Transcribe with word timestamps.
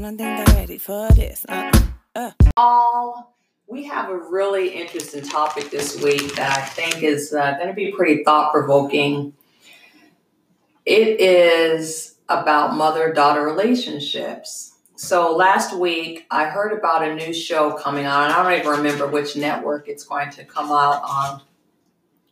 don't 0.00 0.16
think 0.16 0.46
they're 0.46 0.56
ready 0.56 0.78
for 0.78 1.08
this. 1.10 1.44
Uh-uh. 1.48 1.72
Uh. 2.14 2.30
All 2.56 3.36
we 3.70 3.84
have 3.84 4.10
a 4.10 4.16
really 4.16 4.68
interesting 4.70 5.22
topic 5.22 5.70
this 5.70 6.02
week 6.02 6.34
that 6.34 6.58
I 6.58 6.62
think 6.62 7.04
is 7.04 7.32
uh, 7.32 7.52
going 7.52 7.68
to 7.68 7.72
be 7.72 7.92
pretty 7.92 8.24
thought 8.24 8.52
provoking. 8.52 9.32
It 10.84 11.20
is 11.20 12.16
about 12.28 12.74
mother 12.74 13.12
daughter 13.12 13.44
relationships. 13.44 14.72
So 14.96 15.36
last 15.36 15.76
week 15.76 16.26
I 16.32 16.46
heard 16.46 16.76
about 16.76 17.06
a 17.06 17.14
new 17.14 17.32
show 17.32 17.72
coming 17.74 18.06
on, 18.06 18.24
and 18.24 18.32
I 18.32 18.42
don't 18.42 18.60
even 18.60 18.78
remember 18.78 19.06
which 19.06 19.36
network 19.36 19.86
it's 19.86 20.04
going 20.04 20.30
to 20.30 20.44
come 20.44 20.72
out 20.72 21.02
on. 21.04 21.42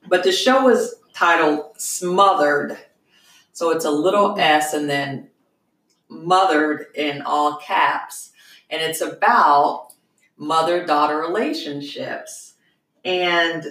But 0.09 0.25
the 0.25 0.33
show 0.33 0.69
is 0.69 0.97
titled 1.15 1.81
Smothered. 1.81 2.79
So 3.53 3.71
it's 3.71 3.85
a 3.85 3.91
little 3.91 4.37
S 4.39 4.75
and 4.75 4.91
then 4.91 5.28
mothered 6.09 6.87
in 6.95 7.23
all 7.23 7.57
caps. 7.57 8.31
And 8.71 8.83
it's 8.83 9.01
about 9.01 9.89
mother 10.37 10.85
daughter 10.85 11.19
relationships. 11.19 12.55
And 13.05 13.65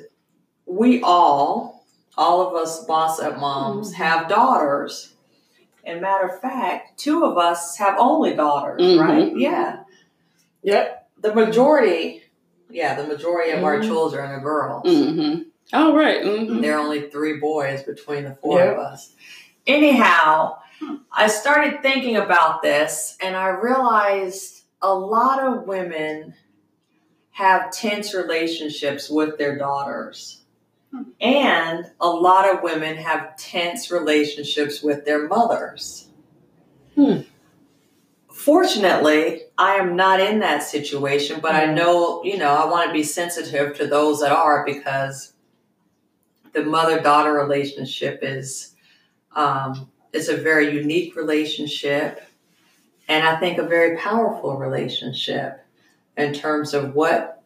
we 0.66 1.02
all, 1.02 1.86
all 2.18 2.48
of 2.48 2.54
us 2.56 2.84
boss 2.86 3.20
up 3.20 3.40
moms, 3.40 3.94
Mm-hmm. 3.94 4.04
have 4.04 4.28
daughters. 4.30 5.14
And 5.84 6.02
matter 6.02 6.28
of 6.28 6.42
fact, 6.42 7.00
two 7.00 7.24
of 7.24 7.38
us 7.38 7.78
have 7.78 7.96
only 7.98 8.36
daughters, 8.36 8.82
Mhm. 8.82 9.00
right? 9.00 9.38
Yeah. 9.38 9.84
Yep. 10.64 11.08
The 11.22 11.34
majority, 11.34 12.24
yeah, 12.70 12.96
the 12.96 13.08
majority 13.08 13.52
of 13.52 13.64
our 13.64 13.78
Mhm. 13.80 13.84
children 13.86 14.30
are 14.32 14.40
girls. 14.42 14.84
Mm-hmm. 14.86 15.44
All 15.74 15.94
right. 15.96 16.22
Mm-hmm. 16.24 16.62
There 16.62 16.76
are 16.76 16.80
only 16.80 17.10
three 17.10 17.38
boys 17.40 17.84
between 17.84 18.24
the 18.26 18.36
four 18.42 18.60
Yep. 18.60 18.74
of 18.74 18.80
us. 18.80 19.14
Anyhow, 19.66 20.58
I 21.12 21.28
started 21.28 21.82
thinking 21.82 22.18
about 22.18 22.62
this 22.62 23.18
and 23.22 23.36
I 23.36 23.48
realized 23.48 24.64
a 24.82 24.94
lot 24.94 25.44
of 25.44 25.68
women 25.68 26.36
have 27.32 27.72
tense 27.72 28.14
relationships 28.14 29.10
with 29.10 29.38
their 29.38 29.58
daughters. 29.58 30.44
And 31.20 31.86
a 32.00 32.08
lot 32.08 32.52
of 32.52 32.64
women 32.64 32.98
have 32.98 33.38
tense 33.38 33.92
relationships 33.92 34.82
with 34.82 35.06
their 35.06 35.28
mothers. 35.28 36.08
Hmm. 36.96 37.22
Fortunately, 38.32 39.42
I 39.58 39.76
am 39.76 39.96
not 39.96 40.20
in 40.20 40.40
that 40.40 40.64
situation, 40.64 41.40
but 41.42 41.54
I 41.54 41.66
know, 41.66 42.24
you 42.24 42.38
know, 42.38 42.54
I 42.54 42.66
want 42.66 42.88
to 42.88 42.94
be 42.94 43.04
sensitive 43.04 43.76
to 43.78 43.88
those 43.88 44.22
that 44.22 44.32
are 44.32 44.66
because 44.66 45.34
the 46.54 46.64
mother 46.64 47.02
daughter 47.02 47.34
relationship 47.34 48.20
is 48.22 48.76
um, 49.36 49.92
it's 50.14 50.28
a 50.30 50.38
very 50.38 50.74
unique 50.74 51.16
relationship 51.16 52.28
and 53.08 53.26
i 53.28 53.36
think 53.40 53.58
a 53.58 53.64
very 53.64 53.98
powerful 53.98 54.58
relationship 54.58 55.66
in 56.18 56.34
terms 56.34 56.74
of 56.74 56.96
what 56.96 57.44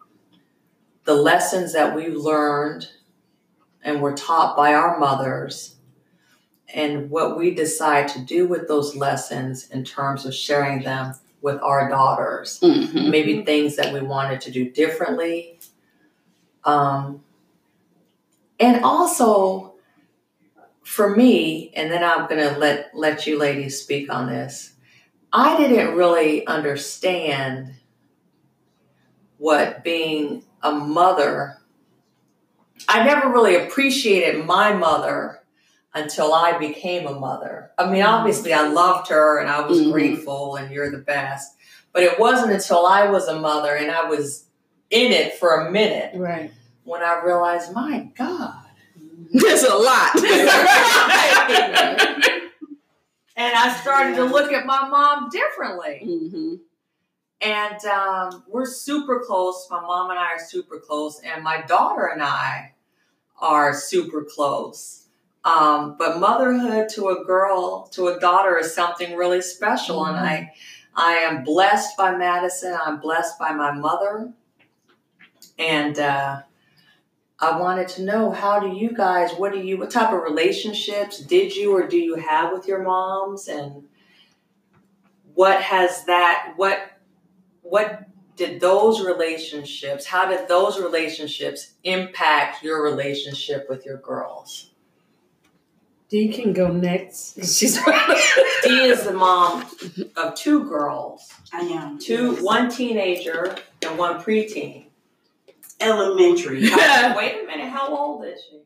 the 1.06 1.14
lessons 1.14 1.74
that 1.74 1.96
we've 1.96 2.16
learned 2.16 2.88
and 3.84 4.02
were 4.02 4.14
taught 4.14 4.56
by 4.56 4.74
our 4.74 5.00
mothers 5.00 5.76
and 6.74 7.10
what 7.10 7.38
we 7.38 7.54
decide 7.54 8.08
to 8.08 8.20
do 8.20 8.48
with 8.48 8.68
those 8.68 8.96
lessons 8.96 9.68
in 9.72 9.84
terms 9.84 10.26
of 10.26 10.34
sharing 10.34 10.84
them 10.84 11.14
with 11.42 11.60
our 11.62 11.90
daughters 11.90 12.60
Mm-hmm. 12.62 13.10
maybe 13.10 13.44
things 13.44 13.76
that 13.76 13.92
we 13.92 14.02
wanted 14.02 14.40
to 14.42 14.52
do 14.52 14.70
differently. 14.70 15.60
Um, 16.64 17.24
and 18.60 18.86
also, 18.86 19.71
for 20.92 21.16
me, 21.16 21.72
and 21.76 21.90
then 21.90 22.04
I'm 22.04 22.28
gonna 22.28 22.58
let 22.58 22.92
let 22.94 23.26
you 23.26 23.40
ladies 23.40 23.82
speak 23.82 24.14
on 24.14 24.28
this. 24.28 24.74
I 25.32 25.56
didn't 25.58 25.96
really 25.96 26.46
understand 26.46 27.76
what 29.38 29.84
being 29.86 30.44
a 30.62 30.72
mother. 30.74 31.58
I 32.90 33.06
never 33.06 33.30
really 33.30 33.56
appreciated 33.56 34.46
my 34.46 34.74
mother 34.74 35.44
until 35.94 36.34
I 36.34 36.58
became 36.58 37.08
a 37.08 37.18
mother. 37.18 37.72
I 37.78 37.90
mean, 37.90 38.04
obviously, 38.04 38.54
I 38.54 38.68
loved 38.68 39.10
her 39.10 39.40
and 39.40 39.50
I 39.50 39.62
was 39.66 39.80
Mhm. 39.82 39.94
grateful, 39.94 40.58
and 40.58 40.72
you're 40.72 40.92
the 40.92 40.98
best. 40.98 41.56
But 41.94 42.04
it 42.04 42.20
wasn't 42.20 42.52
until 42.52 42.86
I 42.86 43.08
was 43.08 43.28
a 43.28 43.40
mother 43.40 43.76
and 43.76 43.92
I 43.92 44.06
was 44.10 44.46
in 44.90 45.14
it 45.14 45.36
for 45.36 45.68
a 45.68 45.72
minute 45.72 46.12
Right. 46.16 46.52
when 46.84 47.02
I 47.02 47.22
realized, 47.24 47.74
my 47.74 48.10
God. 48.18 48.61
There's 49.32 49.64
a 49.64 49.76
lot. 49.76 50.16
And 53.42 53.56
I 53.56 53.76
started 53.82 54.16
to 54.18 54.26
look 54.26 54.52
at 54.52 54.68
my 54.68 54.88
mom 54.88 55.30
differently. 55.30 56.02
mm-hmm. 56.06 56.56
And 57.42 57.86
um, 57.86 58.44
we're 58.48 58.68
super 58.68 59.24
close. 59.26 59.68
My 59.72 59.82
mom 59.82 60.12
and 60.12 60.20
I 60.20 60.34
are 60.34 60.40
super 60.40 60.78
close, 60.78 61.20
and 61.22 61.44
my 61.44 61.62
daughter 61.62 62.12
and 62.14 62.22
I 62.22 62.76
are 63.40 63.74
super 63.74 64.24
close. 64.24 65.08
Um, 65.44 65.96
but 65.98 66.20
motherhood 66.20 66.90
to 66.90 67.10
a 67.10 67.26
girl, 67.26 67.88
to 67.94 68.10
a 68.10 68.20
daughter, 68.20 68.60
is 68.60 68.76
something 68.76 69.16
really 69.16 69.42
special, 69.42 70.06
and 70.06 70.18
I, 70.18 70.54
I 70.96 71.14
am 71.14 71.44
blessed 71.44 71.98
by 71.98 72.16
Madison. 72.16 72.78
I'm 72.86 73.00
blessed 73.00 73.40
by 73.40 73.54
my 73.54 73.72
mother, 73.72 74.32
and 75.58 75.98
uh, 75.98 76.42
I 77.42 77.60
wanted 77.60 77.88
to 77.90 78.04
know 78.04 78.32
how 78.32 78.60
do 78.60 78.68
you 78.68 78.96
guys? 78.96 79.32
What 79.32 79.52
do 79.52 79.60
you? 79.60 79.78
What 79.78 79.92
type 79.92 80.14
of 80.14 80.22
relationships 80.22 81.20
did 81.20 81.56
you 81.56 81.76
or 81.76 81.88
do 81.88 81.98
you 81.98 82.16
have 82.16 82.52
with 82.54 82.68
your 82.68 82.84
moms, 82.84 83.48
and 83.48 83.84
what 85.34 85.62
has 85.62 86.06
that? 86.06 86.54
What 86.56 86.80
what 87.62 88.06
did 88.36 88.60
those 88.60 89.02
relationships 89.02 90.06
how 90.06 90.26
did 90.28 90.48
those 90.48 90.80
relationships 90.80 91.74
impact 91.84 92.64
your 92.64 92.84
relationship 92.84 93.68
with 93.70 93.86
your 93.86 93.98
girls 93.98 94.68
Dee 96.10 96.28
can 96.28 96.52
go 96.52 96.68
next. 96.68 97.36
She's 97.58 97.78
dee 98.64 98.82
is 98.82 99.04
the 99.04 99.14
mom 99.14 99.66
of 100.18 100.36
two 100.36 100.66
girls 100.68 101.32
I 101.54 101.62
am. 101.62 102.00
two 102.00 102.36
one 102.44 102.70
teenager 102.70 103.56
and 103.82 103.98
one 103.98 104.22
preteen 104.22 104.88
elementary. 105.82 106.62
wait 106.70 107.44
a 107.44 107.48
minute 107.48 107.70
how 107.70 107.88
old 107.96 108.26
is 108.26 108.40
she 108.50 108.62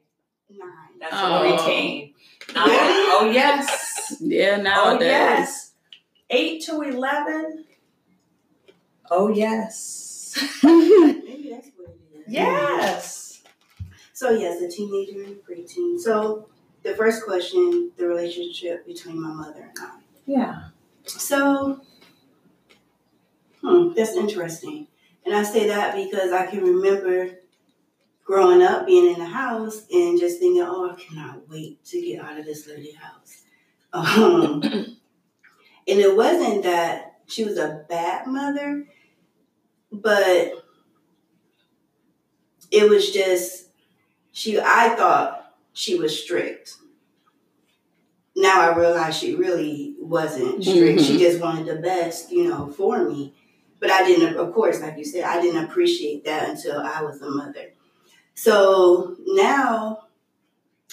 Nine. 0.49 0.69
that's 0.99 1.13
Oh. 1.15 1.35
a 1.35 1.57
preteen 1.57 2.13
Nine. 2.53 2.65
oh 2.67 3.31
yes 3.33 4.17
Yeah, 4.21 4.57
oh 4.59 4.61
nowadays. 4.61 5.01
yes 5.07 5.71
8 6.29 6.61
to 6.63 6.81
11 6.81 7.65
oh 9.11 9.29
yes 9.29 10.33
Maybe 10.63 11.49
that's 11.51 11.69
what 11.77 11.89
it 11.89 12.17
is. 12.19 12.23
yes 12.27 13.41
So 14.13 14.31
yes, 14.31 14.61
a 14.61 14.69
teenager 14.69 15.23
and 15.23 15.37
preteen. 15.45 15.99
So 15.99 16.47
the 16.83 16.93
first 16.95 17.23
question, 17.25 17.91
the 17.97 18.07
relationship 18.07 18.85
between 18.85 19.21
my 19.21 19.29
mother 19.29 19.63
and 19.69 19.77
I. 19.79 19.99
yeah 20.25 20.55
So, 21.05 21.81
hmm, 23.61 23.93
that's 23.95 24.13
interesting. 24.15 24.87
And 25.25 25.35
I 25.35 25.43
say 25.43 25.67
that 25.67 25.95
because 25.95 26.31
I 26.31 26.45
can 26.45 26.61
remember 26.63 27.39
growing 28.23 28.61
up, 28.61 28.85
being 28.85 29.13
in 29.13 29.19
the 29.19 29.25
house, 29.25 29.85
and 29.91 30.19
just 30.19 30.39
thinking, 30.39 30.61
"Oh, 30.61 30.91
I 30.91 31.01
cannot 31.01 31.49
wait 31.49 31.83
to 31.85 32.01
get 32.01 32.23
out 32.23 32.37
of 32.37 32.45
this 32.45 32.65
dirty 32.65 32.93
house." 32.93 33.43
Um, 33.91 34.61
and 34.63 34.99
it 35.87 36.15
wasn't 36.15 36.63
that 36.63 37.19
she 37.27 37.43
was 37.43 37.57
a 37.57 37.85
bad 37.89 38.27
mother, 38.27 38.85
but 39.91 40.63
it 42.71 42.89
was 42.89 43.11
just 43.11 43.69
she. 44.31 44.59
I 44.59 44.89
thought 44.95 45.55
she 45.73 45.97
was 45.97 46.21
strict. 46.21 46.75
Now 48.35 48.61
I 48.61 48.75
realize 48.75 49.17
she 49.17 49.33
really 49.33 49.95
wasn't 49.99 50.63
strict. 50.63 51.01
She 51.01 51.17
just 51.17 51.39
wanted 51.41 51.65
the 51.67 51.81
best, 51.81 52.31
you 52.31 52.49
know, 52.49 52.67
for 52.69 53.09
me. 53.09 53.33
But 53.79 53.91
I 53.91 54.05
didn't, 54.05 54.37
of 54.37 54.53
course, 54.53 54.81
like 54.81 54.97
you 54.97 55.05
said, 55.05 55.23
I 55.23 55.41
didn't 55.41 55.65
appreciate 55.65 56.25
that 56.25 56.49
until 56.49 56.79
I 56.79 57.01
was 57.01 57.21
a 57.21 57.29
mother. 57.29 57.73
So 58.33 59.15
now 59.25 60.07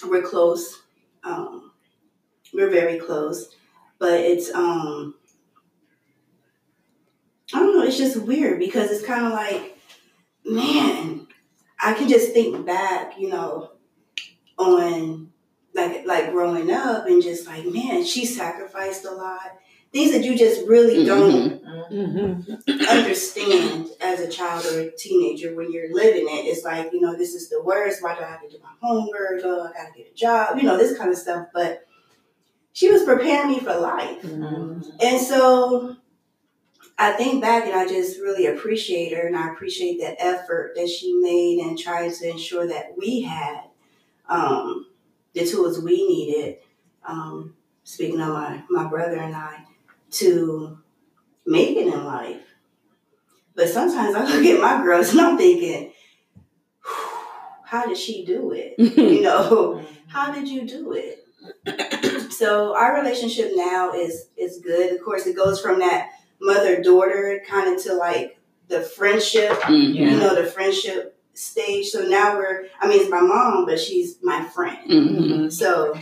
we're 0.05 0.21
close. 0.21 0.81
Um, 1.23 1.71
we're 2.53 2.69
very 2.69 2.99
close, 2.99 3.49
but 3.99 4.19
it's 4.19 4.53
um, 4.53 5.15
I 7.53 7.59
don't 7.59 7.77
know. 7.77 7.83
It's 7.83 7.97
just 7.97 8.17
weird 8.21 8.59
because 8.59 8.91
it's 8.91 9.05
kind 9.05 9.25
of 9.25 9.31
like, 9.31 9.77
man, 10.45 11.27
I 11.79 11.93
can 11.93 12.07
just 12.07 12.33
think 12.33 12.65
back, 12.65 13.19
you 13.19 13.29
know, 13.29 13.71
on 14.57 15.31
like 15.73 16.05
like 16.05 16.31
growing 16.31 16.71
up 16.71 17.07
and 17.07 17.21
just 17.21 17.47
like, 17.47 17.65
man, 17.65 18.03
she 18.03 18.25
sacrificed 18.25 19.05
a 19.05 19.11
lot. 19.11 19.57
Things 19.91 20.11
that 20.11 20.23
you 20.23 20.37
just 20.37 20.67
really 20.67 21.05
don't 21.05 21.62
Mm-hmm. 21.91 22.89
understand 22.89 23.89
as 24.01 24.19
a 24.19 24.29
child 24.29 24.65
or 24.65 24.81
a 24.81 24.91
teenager 24.91 25.55
when 25.55 25.71
you're 25.71 25.93
living 25.93 26.27
it. 26.27 26.45
It's 26.45 26.63
like, 26.63 26.91
you 26.93 27.01
know, 27.01 27.15
this 27.15 27.33
is 27.33 27.49
the 27.49 27.61
worst. 27.61 28.03
Why 28.03 28.15
do 28.15 28.21
I 28.21 28.27
have 28.27 28.41
to 28.41 28.49
do 28.49 28.57
my 28.61 28.69
homework? 28.81 29.41
Oh, 29.43 29.67
I 29.67 29.73
gotta 29.73 29.93
get 29.95 30.11
a 30.11 30.15
job, 30.15 30.57
you 30.57 30.63
know, 30.63 30.77
this 30.77 30.97
kind 30.97 31.09
of 31.09 31.17
stuff. 31.17 31.47
But 31.53 31.87
she 32.73 32.91
was 32.91 33.03
preparing 33.03 33.51
me 33.51 33.59
for 33.59 33.75
life. 33.75 34.21
Mm-hmm. 34.21 34.89
And 34.99 35.21
so 35.21 35.97
I 36.97 37.13
think 37.13 37.41
back 37.41 37.65
and 37.65 37.73
I 37.73 37.87
just 37.87 38.19
really 38.19 38.45
appreciate 38.47 39.13
her 39.13 39.27
and 39.27 39.37
I 39.37 39.51
appreciate 39.51 39.99
the 39.99 40.21
effort 40.21 40.73
that 40.75 40.89
she 40.89 41.13
made 41.13 41.59
and 41.59 41.77
trying 41.77 42.13
to 42.13 42.29
ensure 42.29 42.67
that 42.67 42.93
we 42.97 43.21
had 43.21 43.63
um, 44.27 44.87
the 45.33 45.45
tools 45.45 45.79
we 45.79 46.07
needed. 46.07 46.57
Um, 47.05 47.55
speaking 47.83 48.21
of 48.21 48.29
my, 48.29 48.63
my 48.69 48.87
brother 48.87 49.17
and 49.17 49.35
I, 49.35 49.65
to 50.11 50.77
make 51.45 51.75
it 51.77 51.87
in 51.87 52.05
life. 52.05 52.41
But 53.55 53.69
sometimes 53.69 54.15
I 54.15 54.23
look 54.23 54.45
at 54.45 54.59
my 54.61 54.83
girls 54.83 55.11
and 55.11 55.21
I'm 55.21 55.37
thinking, 55.37 55.91
how 57.65 57.85
did 57.87 57.97
she 57.97 58.25
do 58.25 58.51
it? 58.51 58.75
you 58.97 59.21
know, 59.21 59.83
how 60.07 60.31
did 60.31 60.47
you 60.47 60.67
do 60.67 60.93
it? 60.93 61.19
so 62.31 62.75
our 62.75 62.95
relationship 62.95 63.51
now 63.55 63.91
is 63.93 64.27
is 64.37 64.59
good. 64.63 64.93
Of 64.93 65.03
course, 65.03 65.27
it 65.27 65.35
goes 65.35 65.59
from 65.61 65.79
that 65.79 66.09
mother 66.41 66.81
daughter 66.81 67.41
kind 67.47 67.75
of 67.75 67.81
to 67.83 67.93
like 67.93 68.39
the 68.69 68.81
friendship, 68.81 69.51
Mhm. 69.61 69.93
you 69.95 70.11
know, 70.17 70.35
the 70.35 70.45
friendship 70.45 71.19
stage. 71.33 71.87
So 71.89 72.03
now 72.07 72.37
we're, 72.37 72.65
I 72.79 72.87
mean, 72.87 73.01
it's 73.01 73.09
my 73.09 73.21
mom, 73.21 73.65
but 73.65 73.79
she's 73.79 74.17
my 74.23 74.43
friend. 74.45 74.77
Mhm. 74.89 75.51
So 75.51 75.93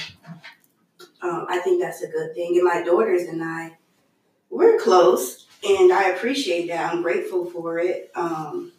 um, 1.22 1.46
I 1.50 1.60
think 1.60 1.82
that's 1.82 2.02
a 2.02 2.08
good 2.08 2.34
thing. 2.34 2.56
And 2.58 2.64
my 2.66 2.82
daughters 2.84 3.24
and 3.24 3.44
I, 3.44 3.78
we're 4.52 4.78
close, 4.78 5.48
and 5.68 5.92
I 5.92 6.10
appreciate 6.10 6.68
that. 6.68 6.94
I'm 6.94 7.02
grateful 7.02 7.46
for 7.46 7.80
it. 7.80 8.12
Um, 8.14 8.74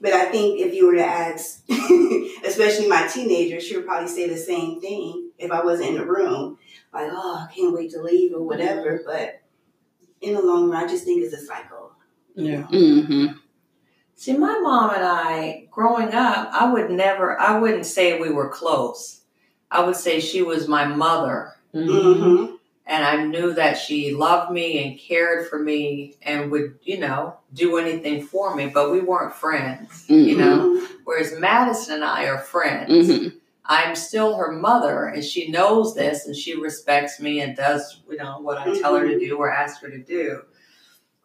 but 0.00 0.12
I 0.12 0.26
think 0.26 0.60
if 0.60 0.74
you 0.74 0.86
were 0.86 0.96
to 0.96 1.04
ask, 1.04 1.62
especially 2.44 2.88
my 2.88 3.06
teenager, 3.06 3.60
she 3.60 3.76
would 3.76 3.86
probably 3.86 4.08
say 4.08 4.28
the 4.28 4.36
same 4.36 4.80
thing 4.80 5.30
if 5.38 5.50
I 5.50 5.62
wasn't 5.64 5.90
in 5.90 5.94
the 5.96 6.04
room. 6.06 6.58
Like, 6.92 7.10
oh, 7.12 7.46
I 7.48 7.52
can't 7.52 7.74
wait 7.74 7.92
to 7.92 8.02
leave 8.02 8.32
or 8.34 8.42
whatever. 8.42 9.00
But 9.04 9.42
in 10.20 10.34
the 10.34 10.42
long 10.42 10.70
run, 10.70 10.84
I 10.84 10.88
just 10.88 11.04
think 11.04 11.22
it's 11.22 11.34
a 11.34 11.44
cycle. 11.44 11.92
Yeah. 12.34 12.60
know? 12.60 12.66
Mhm. 12.68 13.38
See, 14.14 14.36
my 14.36 14.58
mom 14.60 14.94
and 14.94 15.04
I, 15.04 15.68
growing 15.70 16.14
up, 16.14 16.48
I 16.50 16.72
would 16.72 16.90
never, 16.90 17.38
I 17.38 17.58
wouldn't 17.58 17.84
say 17.84 18.18
we 18.18 18.30
were 18.30 18.48
close. 18.48 19.20
I 19.70 19.84
would 19.84 19.96
say 19.96 20.20
she 20.20 20.40
was 20.40 20.68
my 20.68 20.86
mother. 20.86 21.52
Mm-hmm. 21.74 22.55
And 22.88 23.04
I 23.04 23.24
knew 23.24 23.52
that 23.54 23.76
she 23.78 24.14
loved 24.14 24.52
me 24.52 24.84
and 24.84 24.98
cared 24.98 25.48
for 25.48 25.58
me 25.58 26.14
and 26.22 26.50
would, 26.52 26.78
you 26.82 26.98
know, 26.98 27.36
do 27.52 27.78
anything 27.78 28.22
for 28.24 28.54
me, 28.54 28.66
but 28.68 28.92
we 28.92 29.00
weren't 29.00 29.34
friends, 29.34 30.04
you 30.08 30.36
Mhm. 30.36 30.38
know? 30.38 30.86
Whereas 31.04 31.34
Madison 31.38 31.96
and 31.96 32.04
I 32.04 32.26
are 32.26 32.38
friends. 32.38 33.08
Mhm. 33.08 33.32
I'm 33.64 33.96
still 33.96 34.36
her 34.36 34.52
mother 34.52 35.06
and 35.06 35.24
she 35.24 35.50
knows 35.50 35.94
this 35.96 36.26
and 36.26 36.36
she 36.36 36.54
respects 36.54 37.18
me 37.18 37.40
and 37.40 37.56
does, 37.56 38.02
you 38.08 38.18
know, 38.18 38.38
what 38.40 38.58
I 38.58 38.78
tell 38.78 38.94
her 38.94 39.06
to 39.08 39.18
do 39.18 39.36
or 39.36 39.50
ask 39.52 39.80
her 39.82 39.90
to 39.90 39.98
do. 39.98 40.42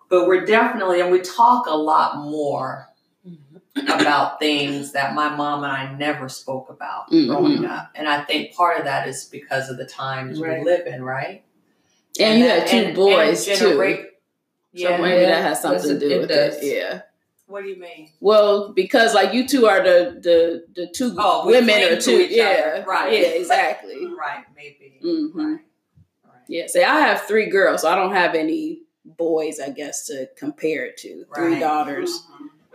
But 0.09 0.27
we're 0.27 0.45
definitely, 0.45 0.99
and 1.01 1.11
we 1.11 1.21
talk 1.21 1.67
a 1.67 1.77
lot 1.77 2.17
more 2.25 2.87
about 3.95 4.39
things 4.39 4.91
that 4.93 5.13
my 5.13 5.29
mom 5.35 5.63
and 5.63 5.71
I 5.71 5.93
never 5.93 6.27
spoke 6.27 6.69
about 6.69 7.09
Mhm. 7.11 7.27
growing 7.27 7.65
up. 7.65 7.91
And 7.93 8.07
I 8.09 8.23
think 8.23 8.55
part 8.55 8.79
of 8.79 8.85
that 8.85 9.07
is 9.07 9.25
because 9.25 9.69
of 9.69 9.77
the 9.77 9.85
times 9.85 10.41
Right. 10.41 10.59
we 10.59 10.65
live 10.65 10.87
in, 10.87 11.03
right? 11.03 11.43
And 12.19 12.39
you 12.39 12.45
that- 12.45 12.59
have 12.61 12.69
two 12.69 12.77
and- 12.87 12.95
boys 12.95 13.47
and 13.47 13.57
too. 13.57 13.69
genera- 13.69 13.97
So 13.97 14.07
Yeah. 14.73 14.97
maybe 15.01 15.25
that 15.25 15.41
has 15.43 15.61
something 15.61 15.89
to 15.89 15.99
do 15.99 16.09
it 16.09 16.19
with 16.21 16.29
does. 16.29 16.57
it. 16.57 16.63
Yeah. 16.75 17.01
What 17.47 17.63
do 17.63 17.69
you 17.69 17.75
mean? 17.75 18.09
Well, 18.21 18.71
because 18.71 19.13
like 19.13 19.33
you 19.33 19.45
two 19.45 19.67
are 19.67 19.83
the 19.83 20.17
the 20.21 20.63
the 20.73 20.87
two 20.87 21.13
Oh, 21.17 21.45
women 21.45 21.83
or 21.91 21.99
two. 21.99 22.21
each 22.21 22.31
Yeah. 22.31 22.71
other. 22.77 22.85
Right. 22.87 23.11
Yeah. 23.11 23.19
Exactly. 23.27 23.95
Right, 24.17 24.45
maybe. 24.55 24.99
mm-hmm. 25.03 25.37
Right. 25.37 25.59
Right. 26.23 26.41
Yeah. 26.47 26.67
See, 26.67 26.83
I 26.83 26.99
have 27.01 27.23
three 27.23 27.47
girls, 27.47 27.81
so 27.81 27.89
I 27.89 27.95
don't 27.95 28.13
have 28.13 28.35
any 28.35 28.83
boys, 29.03 29.59
I 29.59 29.69
guess, 29.71 30.05
to 30.07 30.29
compare 30.37 30.85
it 30.85 30.97
to. 30.97 31.25
Three 31.35 31.53
Right. 31.53 31.59
daughters. 31.59 32.23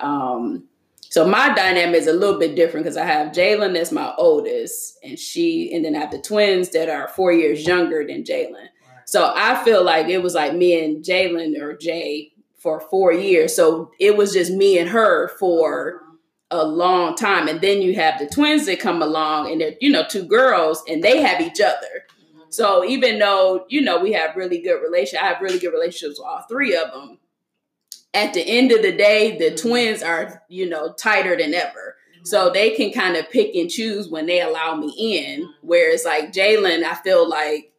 Um, 0.01 0.69
so 1.09 1.27
my 1.27 1.55
dynamic 1.55 2.01
is 2.01 2.09
a 2.09 2.13
little 2.13 2.39
bit 2.39 2.55
different 2.57 2.85
because 2.85 2.97
I 2.99 3.05
have 3.07 3.29
Jalen 3.33 3.73
that's 3.73 3.93
my 3.93 4.13
oldest, 4.19 4.99
and 5.03 5.19
she, 5.19 5.73
and 5.73 5.83
then 5.85 5.97
I 5.97 6.01
have 6.01 6.11
the 6.11 6.19
twins 6.21 6.71
that 6.71 6.91
are 6.91 7.09
four 7.09 7.33
years 7.33 7.67
younger 7.67 8.05
than 8.07 8.25
Jalen. 8.25 8.69
So 9.07 9.33
I 9.35 9.63
feel 9.65 9.85
like 9.85 10.09
it 10.09 10.23
was 10.23 10.35
like 10.35 10.55
me 10.55 10.85
and 10.85 11.03
Jalen 11.03 11.61
or 11.61 11.77
Jay 11.77 12.33
for 12.59 12.81
four 12.81 13.13
years. 13.13 13.55
So 13.55 13.93
it 14.01 14.17
was 14.17 14.33
just 14.33 14.53
me 14.53 14.79
and 14.79 14.89
her 14.89 15.29
for 15.39 16.03
a 16.51 16.65
long 16.65 17.15
time. 17.15 17.47
And 17.49 17.61
then 17.61 17.83
you 17.83 17.95
have 17.95 18.19
the 18.19 18.27
twins 18.27 18.67
that 18.67 18.81
come 18.81 19.03
along 19.03 19.51
and 19.51 19.61
they're, 19.61 19.75
you 19.81 19.91
know, 19.91 20.05
two 20.09 20.25
girls 20.25 20.83
and 20.89 21.03
they 21.03 21.23
have 21.23 21.41
each 21.41 21.61
other. 21.61 22.05
So 22.49 22.85
even 22.85 23.19
though, 23.19 23.65
you 23.69 23.81
know, 23.81 24.01
we 24.01 24.13
have 24.13 24.37
really 24.37 24.59
good 24.59 24.81
relation, 24.83 25.19
I 25.21 25.27
have 25.27 25.41
really 25.41 25.59
good 25.59 25.73
relationships 25.73 26.19
with 26.19 26.27
all 26.27 26.45
three 26.49 26.77
of 26.77 26.91
them. 26.91 27.19
At 28.15 28.35
the 28.35 28.41
end 28.41 28.73
of 28.73 28.83
the 28.83 28.93
day, 28.93 29.37
the 29.37 29.51
mm-hmm. 29.51 29.69
twins 29.69 30.03
are, 30.03 30.43
you 30.49 30.69
know, 30.69 30.95
tighter 30.95 31.37
than 31.37 31.55
ever. 31.55 31.97
Mm-hmm. 32.15 32.25
So 32.25 32.51
they 32.51 32.71
can 32.71 32.93
kind 32.93 33.17
of 33.17 33.31
pick 33.31 33.55
and 33.55 33.71
choose 33.71 34.09
when 34.09 34.27
they 34.27 34.41
allow 34.41 34.75
me 34.75 34.93
in. 34.99 35.49
Whereas 35.63 36.05
like 36.05 36.33
Jalen, 36.33 36.83
I 36.83 36.95
feel 36.95 37.29
like 37.29 37.73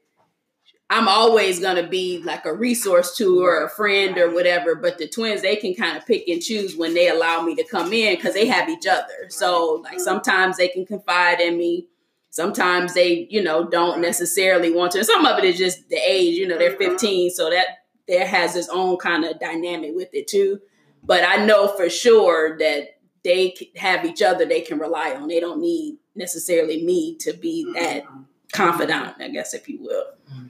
I'm 0.89 1.07
always 1.09 1.59
gonna 1.59 1.87
be 1.87 2.19
like 2.23 2.45
a 2.45 2.53
resource 2.53 3.15
to 3.17 3.43
or 3.43 3.65
a 3.65 3.69
friend 3.69 4.17
or 4.17 4.31
whatever. 4.31 4.73
But 4.75 4.97
the 4.97 5.07
twins, 5.07 5.41
they 5.41 5.57
can 5.57 5.73
kind 5.73 5.97
of 5.97 6.05
pick 6.05 6.27
and 6.27 6.41
choose 6.41 6.77
when 6.77 6.93
they 6.93 7.09
allow 7.09 7.41
me 7.41 7.55
to 7.55 7.63
come 7.63 7.91
in 7.91 8.15
because 8.15 8.33
they 8.33 8.47
have 8.47 8.69
each 8.69 8.87
other. 8.87 9.29
So 9.29 9.81
like 9.83 9.99
sometimes 9.99 10.57
they 10.57 10.69
can 10.69 10.85
confide 10.85 11.41
in 11.41 11.57
me. 11.57 11.87
Sometimes 12.29 12.93
they, 12.93 13.27
you 13.29 13.41
know, 13.41 13.67
don't 13.67 13.99
necessarily 13.99 14.71
want 14.71 14.91
to. 14.93 14.99
And 14.99 15.07
some 15.07 15.25
of 15.25 15.37
it 15.39 15.43
is 15.43 15.57
just 15.57 15.89
the 15.89 15.97
age. 15.97 16.37
You 16.37 16.47
know, 16.47 16.57
they're 16.57 16.69
uh-huh. 16.69 16.91
15, 16.91 17.31
so 17.31 17.49
that 17.49 17.65
there 18.07 18.27
has 18.27 18.55
its 18.55 18.69
own 18.69 18.97
kind 18.97 19.25
of 19.25 19.39
dynamic 19.39 19.91
with 19.93 20.09
it 20.13 20.27
too. 20.27 20.59
But 21.03 21.23
I 21.23 21.45
know 21.45 21.67
for 21.67 21.89
sure 21.89 22.57
that 22.59 22.99
they 23.23 23.55
have 23.75 24.05
each 24.05 24.21
other 24.21 24.45
they 24.45 24.61
can 24.61 24.79
rely 24.79 25.13
on. 25.13 25.27
They 25.27 25.39
don't 25.39 25.59
need 25.59 25.97
necessarily 26.15 26.83
me 26.83 27.17
to 27.17 27.33
be 27.33 27.69
that 27.73 28.05
mm-hmm. 28.05 28.21
confidant, 28.53 29.15
I 29.19 29.29
guess, 29.29 29.53
if 29.53 29.67
you 29.67 29.79
will. 29.81 30.05
Mm-hmm. 30.31 30.47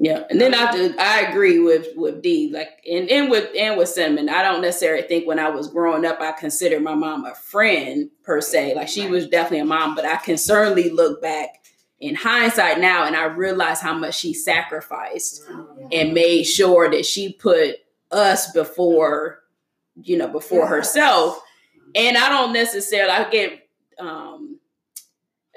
Yeah, 0.00 0.22
and 0.30 0.40
then 0.40 0.54
I 0.54 0.70
do, 0.70 0.94
I 0.96 1.22
agree 1.22 1.58
with 1.58 1.88
with 1.96 2.22
Dee 2.22 2.52
like 2.52 2.80
and, 2.88 3.10
and 3.10 3.28
with 3.28 3.50
and 3.58 3.76
with 3.76 3.88
Cinnamon. 3.88 4.28
I 4.28 4.42
don't 4.42 4.62
necessarily 4.62 5.02
think 5.02 5.26
when 5.26 5.40
I 5.40 5.50
was 5.50 5.66
growing 5.66 6.04
up 6.04 6.20
I 6.20 6.30
considered 6.30 6.84
my 6.84 6.94
mom 6.94 7.24
a 7.24 7.34
friend 7.34 8.08
per 8.22 8.40
se. 8.40 8.76
Like 8.76 8.86
she 8.86 9.08
was 9.08 9.26
definitely 9.26 9.58
a 9.58 9.64
mom, 9.64 9.96
but 9.96 10.04
I 10.04 10.14
can 10.16 10.38
certainly 10.38 10.90
look 10.90 11.20
back 11.20 11.64
in 11.98 12.14
hindsight 12.14 12.78
now 12.78 13.06
and 13.06 13.16
I 13.16 13.24
realize 13.24 13.80
how 13.80 13.92
much 13.92 14.14
she 14.14 14.34
sacrificed 14.34 15.42
and 15.90 16.14
made 16.14 16.44
sure 16.44 16.88
that 16.88 17.04
she 17.04 17.32
put 17.32 17.74
us 18.12 18.52
before 18.52 19.40
you 20.00 20.16
know 20.16 20.28
before 20.28 20.68
herself. 20.68 21.42
And 21.96 22.16
I 22.16 22.28
don't 22.28 22.52
necessarily 22.52 23.10
I 23.10 23.28
get 23.30 23.68
um 23.98 24.60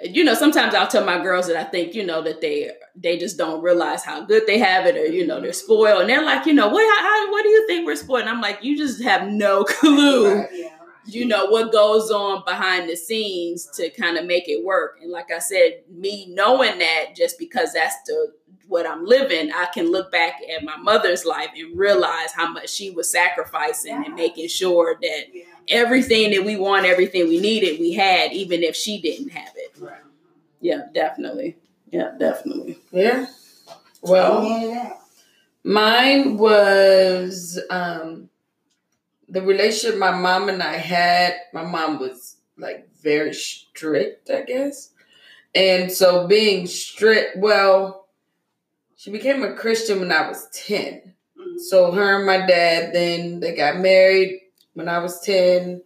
you 0.03 0.23
know 0.23 0.33
sometimes 0.33 0.73
I'll 0.73 0.87
tell 0.87 1.05
my 1.05 1.21
girls 1.21 1.47
that 1.47 1.55
I 1.57 1.63
think 1.63 1.93
you 1.93 2.05
know 2.05 2.21
that 2.23 2.41
they 2.41 2.71
they 2.95 3.17
just 3.17 3.37
don't 3.37 3.61
realize 3.61 4.03
how 4.03 4.25
good 4.25 4.47
they 4.47 4.57
have 4.59 4.85
it 4.85 4.95
or 4.97 5.05
you 5.05 5.25
know 5.25 5.39
they're 5.41 5.53
spoiled. 5.53 6.01
And 6.01 6.09
they're 6.09 6.23
like 6.23 6.45
you 6.45 6.53
know 6.53 6.67
what 6.69 6.99
how, 6.99 7.31
what 7.31 7.43
do 7.43 7.49
you 7.49 7.67
think 7.67 7.85
we're 7.85 7.95
spoiled? 7.95 8.21
And 8.21 8.29
I'm 8.29 8.41
like 8.41 8.63
you 8.63 8.77
just 8.77 9.01
have 9.03 9.27
no 9.27 9.63
clue 9.67 10.45
Yeah. 10.53 10.69
you 11.05 11.25
know 11.25 11.45
what 11.47 11.71
goes 11.71 12.11
on 12.11 12.43
behind 12.45 12.89
the 12.89 12.95
scenes 12.95 13.67
to 13.75 13.89
kind 13.91 14.17
of 14.17 14.25
make 14.25 14.47
it 14.47 14.63
work. 14.65 14.99
And 15.01 15.11
like 15.11 15.31
i 15.31 15.39
said 15.39 15.81
me 15.89 16.27
knowing 16.33 16.79
that 16.79 17.15
just 17.15 17.37
because 17.39 17.73
that's 17.73 17.95
the 18.05 18.33
what 18.71 18.87
i'm 18.87 19.05
living 19.05 19.51
i 19.51 19.65
can 19.73 19.91
look 19.91 20.11
back 20.11 20.35
at 20.55 20.63
my 20.63 20.77
mother's 20.77 21.25
life 21.25 21.49
and 21.57 21.77
realize 21.77 22.31
how 22.33 22.49
much 22.51 22.69
she 22.69 22.89
was 22.89 23.11
sacrificing 23.11 24.03
and 24.05 24.15
making 24.15 24.47
sure 24.47 24.97
that 25.01 25.23
Yeah. 25.33 25.43
everything 25.67 26.31
that 26.31 26.43
we 26.45 26.55
want 26.55 26.85
everything 26.85 27.27
we 27.27 27.39
needed 27.39 27.79
we 27.79 27.93
had 27.93 28.31
even 28.33 28.63
if 28.63 28.75
she 28.75 29.01
didn't 29.01 29.29
have 29.29 29.53
it 29.55 29.71
Right. 29.79 30.01
yeah 30.61 30.83
definitely 30.93 31.57
yeah 31.91 32.11
definitely 32.17 32.79
Yeah. 32.91 33.27
Well, 34.01 34.43
Amen 34.45 34.93
mine 35.63 36.37
was 36.37 37.59
um 37.69 38.29
the 39.29 39.41
relationship 39.41 39.99
my 39.99 40.11
mom 40.11 40.49
and 40.49 40.61
I 40.61 40.73
had. 40.77 41.35
My 41.53 41.63
mom 41.63 41.99
was 41.99 42.37
like 42.57 42.89
very 43.01 43.33
strict, 43.33 44.29
I 44.29 44.41
guess. 44.43 44.91
And 45.55 45.91
so 45.91 46.27
being 46.27 46.67
strict, 46.67 47.37
well, 47.37 48.00
she 49.01 49.09
became 49.09 49.41
a 49.41 49.55
Christian 49.55 49.99
when 49.99 50.11
I 50.11 50.27
was 50.27 50.47
10. 50.53 51.15
Mhm. 51.35 51.59
So 51.59 51.91
her 51.91 52.17
and 52.17 52.25
my 52.27 52.45
dad 52.45 52.93
then 52.93 53.39
they 53.39 53.55
got 53.55 53.79
married 53.79 54.39
when 54.75 54.87
I 54.87 54.99
was 54.99 55.19
10 55.21 55.81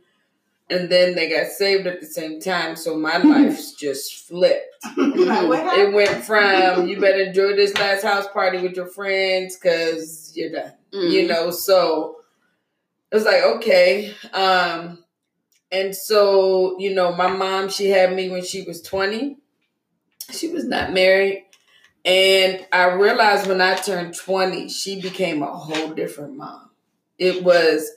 and 0.69 0.89
then 0.89 1.15
they 1.15 1.29
got 1.29 1.47
saved 1.47 1.87
at 1.87 2.01
the 2.01 2.07
same 2.07 2.41
time. 2.41 2.75
So 2.75 2.97
my 2.97 3.17
life 3.33 3.77
just 3.77 4.27
flipped. 4.27 4.67
It 4.97 5.93
went 5.93 6.25
from 6.25 6.87
you 6.89 6.99
better 6.99 7.21
enjoy 7.23 7.55
this 7.55 7.73
last 7.77 8.03
house 8.03 8.27
party 8.33 8.57
with 8.61 8.75
your 8.75 8.87
friends 8.87 9.55
because 9.55 10.33
you're 10.35 10.51
done. 10.51 10.73
You 10.91 11.27
know, 11.27 11.51
so 11.51 12.17
it 13.11 13.15
was 13.15 13.23
like, 13.23 13.43
okay. 13.43 14.13
Um, 14.33 15.03
and 15.71 15.95
so, 15.95 16.77
you 16.79 16.93
know, 16.93 17.13
my 17.15 17.27
mom, 17.27 17.69
she 17.69 17.89
had 17.89 18.13
me 18.13 18.29
when 18.29 18.43
she 18.43 18.63
was 18.63 18.81
20. 18.81 19.37
She 20.31 20.49
was 20.49 20.65
not 20.65 20.91
married. 20.93 21.45
And 22.05 22.65
I 22.71 22.93
realized 22.93 23.47
when 23.47 23.61
I 23.61 23.75
turned 23.75 24.15
20, 24.15 24.69
she 24.69 25.01
became 25.01 25.41
a 25.41 25.51
whole 25.51 25.89
different 25.89 26.37
mom. 26.37 26.69
It 27.17 27.43
was, 27.43 27.89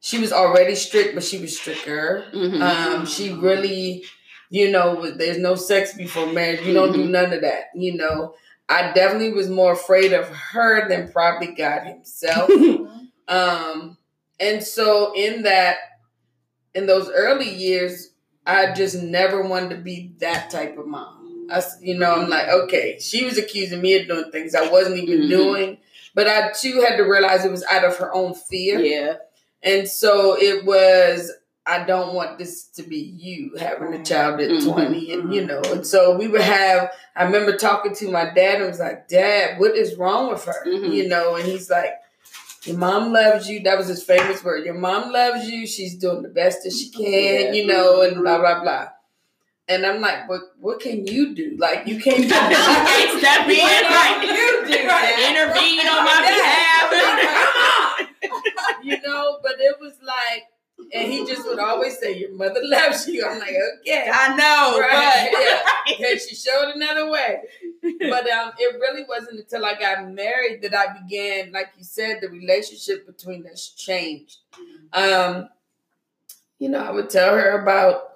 she 0.00 0.18
was 0.18 0.32
already 0.32 0.74
strict, 0.74 1.14
but 1.14 1.22
she 1.22 1.38
was 1.38 1.56
stricter. 1.58 2.24
Mhm. 2.32 2.60
Um, 2.60 3.06
she 3.06 3.32
really, 3.32 4.04
you 4.50 4.70
know, 4.70 5.08
there's 5.10 5.38
no 5.38 5.54
sex 5.54 5.94
before 5.94 6.26
marriage. 6.26 6.66
You 6.66 6.74
don't 6.74 6.92
do 6.92 7.04
none 7.08 7.32
of 7.32 7.42
that. 7.42 7.66
You 7.76 7.96
know, 7.96 8.34
I 8.68 8.92
definitely 8.92 9.32
was 9.32 9.48
more 9.48 9.72
afraid 9.72 10.12
of 10.12 10.28
her 10.28 10.88
than 10.88 11.12
probably 11.12 11.54
God 11.54 11.86
Himself. 11.86 12.50
um, 13.28 13.96
and 14.40 14.62
so 14.64 15.12
in 15.14 15.42
that, 15.44 15.76
in 16.74 16.86
those 16.86 17.08
early 17.10 17.48
years, 17.48 18.10
I 18.44 18.72
just 18.72 19.00
never 19.00 19.42
wanted 19.42 19.70
to 19.76 19.82
be 19.82 20.14
that 20.18 20.50
type 20.50 20.76
of 20.76 20.86
mom. 20.86 21.21
I, 21.52 21.62
you 21.80 21.96
know, 21.98 22.14
I'm 22.14 22.28
like, 22.30 22.48
okay, 22.48 22.98
she 23.00 23.24
was 23.24 23.38
accusing 23.38 23.80
me 23.82 23.94
of 24.00 24.08
doing 24.08 24.30
things 24.32 24.54
I 24.54 24.68
wasn't 24.68 24.98
even 24.98 25.20
Mhm. 25.26 25.28
doing, 25.28 25.78
but 26.14 26.26
I 26.28 26.50
too 26.52 26.80
had 26.80 26.96
to 26.96 27.02
realize 27.04 27.44
it 27.44 27.50
was 27.50 27.64
out 27.70 27.84
of 27.84 27.96
her 27.98 28.12
own 28.14 28.34
fear. 28.34 28.80
yeah. 28.80 29.14
And 29.62 29.88
so 29.88 30.36
it 30.40 30.64
was, 30.64 31.30
I 31.64 31.84
don't 31.84 32.14
want 32.14 32.36
this 32.38 32.64
to 32.76 32.82
be 32.82 32.96
you 32.98 33.54
having 33.60 33.94
a 33.94 34.02
child 34.04 34.40
at 34.40 34.50
Mhm. 34.50 34.72
20. 34.72 35.12
And, 35.12 35.32
you 35.32 35.46
know, 35.46 35.60
and 35.66 35.86
so 35.86 36.16
we 36.16 36.26
would 36.26 36.40
have, 36.40 36.90
I 37.14 37.22
remember 37.24 37.56
talking 37.56 37.94
to 37.96 38.10
my 38.10 38.24
dad 38.34 38.56
and 38.60 38.66
was 38.68 38.80
like, 38.80 39.06
Dad, 39.06 39.60
what 39.60 39.76
is 39.76 39.94
wrong 39.94 40.30
with 40.32 40.44
her? 40.46 40.64
Mhm. 40.66 40.92
You 40.92 41.06
know, 41.08 41.36
and 41.36 41.44
he's 41.46 41.70
like, 41.70 41.92
Your 42.64 42.76
mom 42.78 43.12
loves 43.12 43.48
you. 43.48 43.60
That 43.64 43.76
was 43.76 43.88
his 43.88 44.04
famous 44.04 44.44
word. 44.44 44.64
Your 44.64 44.74
mom 44.74 45.12
loves 45.12 45.48
you. 45.50 45.66
She's 45.66 45.96
doing 45.96 46.22
the 46.22 46.28
best 46.28 46.62
that 46.62 46.72
she 46.72 46.90
can, 46.90 47.04
Yeah. 47.12 47.52
you 47.52 47.66
know, 47.66 48.02
and 48.02 48.22
blah, 48.22 48.38
blah, 48.38 48.62
blah. 48.62 48.86
And 49.68 49.86
I'm 49.86 50.00
like, 50.00 50.26
but 50.28 50.40
what 50.58 50.80
can 50.80 51.06
you 51.06 51.34
do? 51.34 51.56
Like, 51.58 51.86
you 51.86 52.00
can't 52.00 52.22
do 52.22 52.28
step 52.28 53.48
in, 53.48 53.56
can 53.56 54.22
you 54.34 54.66
do? 54.66 54.74
Intervene 55.28 55.86
on 55.86 56.04
my 56.04 56.18
behalf. 56.28 56.92
you 58.82 59.00
know, 59.02 59.38
but 59.42 59.52
it 59.58 59.76
was 59.80 59.94
like, 60.02 60.44
and 60.92 61.12
he 61.12 61.24
just 61.24 61.46
would 61.46 61.58
always 61.60 61.96
say, 61.98 62.18
"Your 62.18 62.34
mother 62.34 62.60
loves 62.62 63.06
you." 63.06 63.24
I'm 63.24 63.38
like, 63.38 63.54
okay, 63.80 64.10
I 64.12 64.34
know, 64.34 64.78
Right, 64.80 65.28
but 65.32 65.40
yeah. 65.40 65.94
okay, 65.94 66.18
she 66.18 66.34
showed 66.34 66.74
another 66.74 67.08
way. 67.08 67.40
But 68.00 68.28
um, 68.28 68.52
it 68.58 68.78
really 68.80 69.04
wasn't 69.08 69.38
until 69.40 69.64
I 69.64 69.78
got 69.78 70.10
married 70.10 70.60
that 70.62 70.74
I 70.74 70.98
began, 71.00 71.52
like 71.52 71.68
you 71.78 71.84
said, 71.84 72.18
the 72.20 72.28
relationship 72.28 73.06
between 73.06 73.46
us 73.46 73.68
changed. 73.76 74.38
Um, 74.92 75.48
you 76.58 76.68
know, 76.68 76.80
I 76.80 76.90
would 76.90 77.10
tell 77.10 77.36
her 77.36 77.60
about 77.62 78.11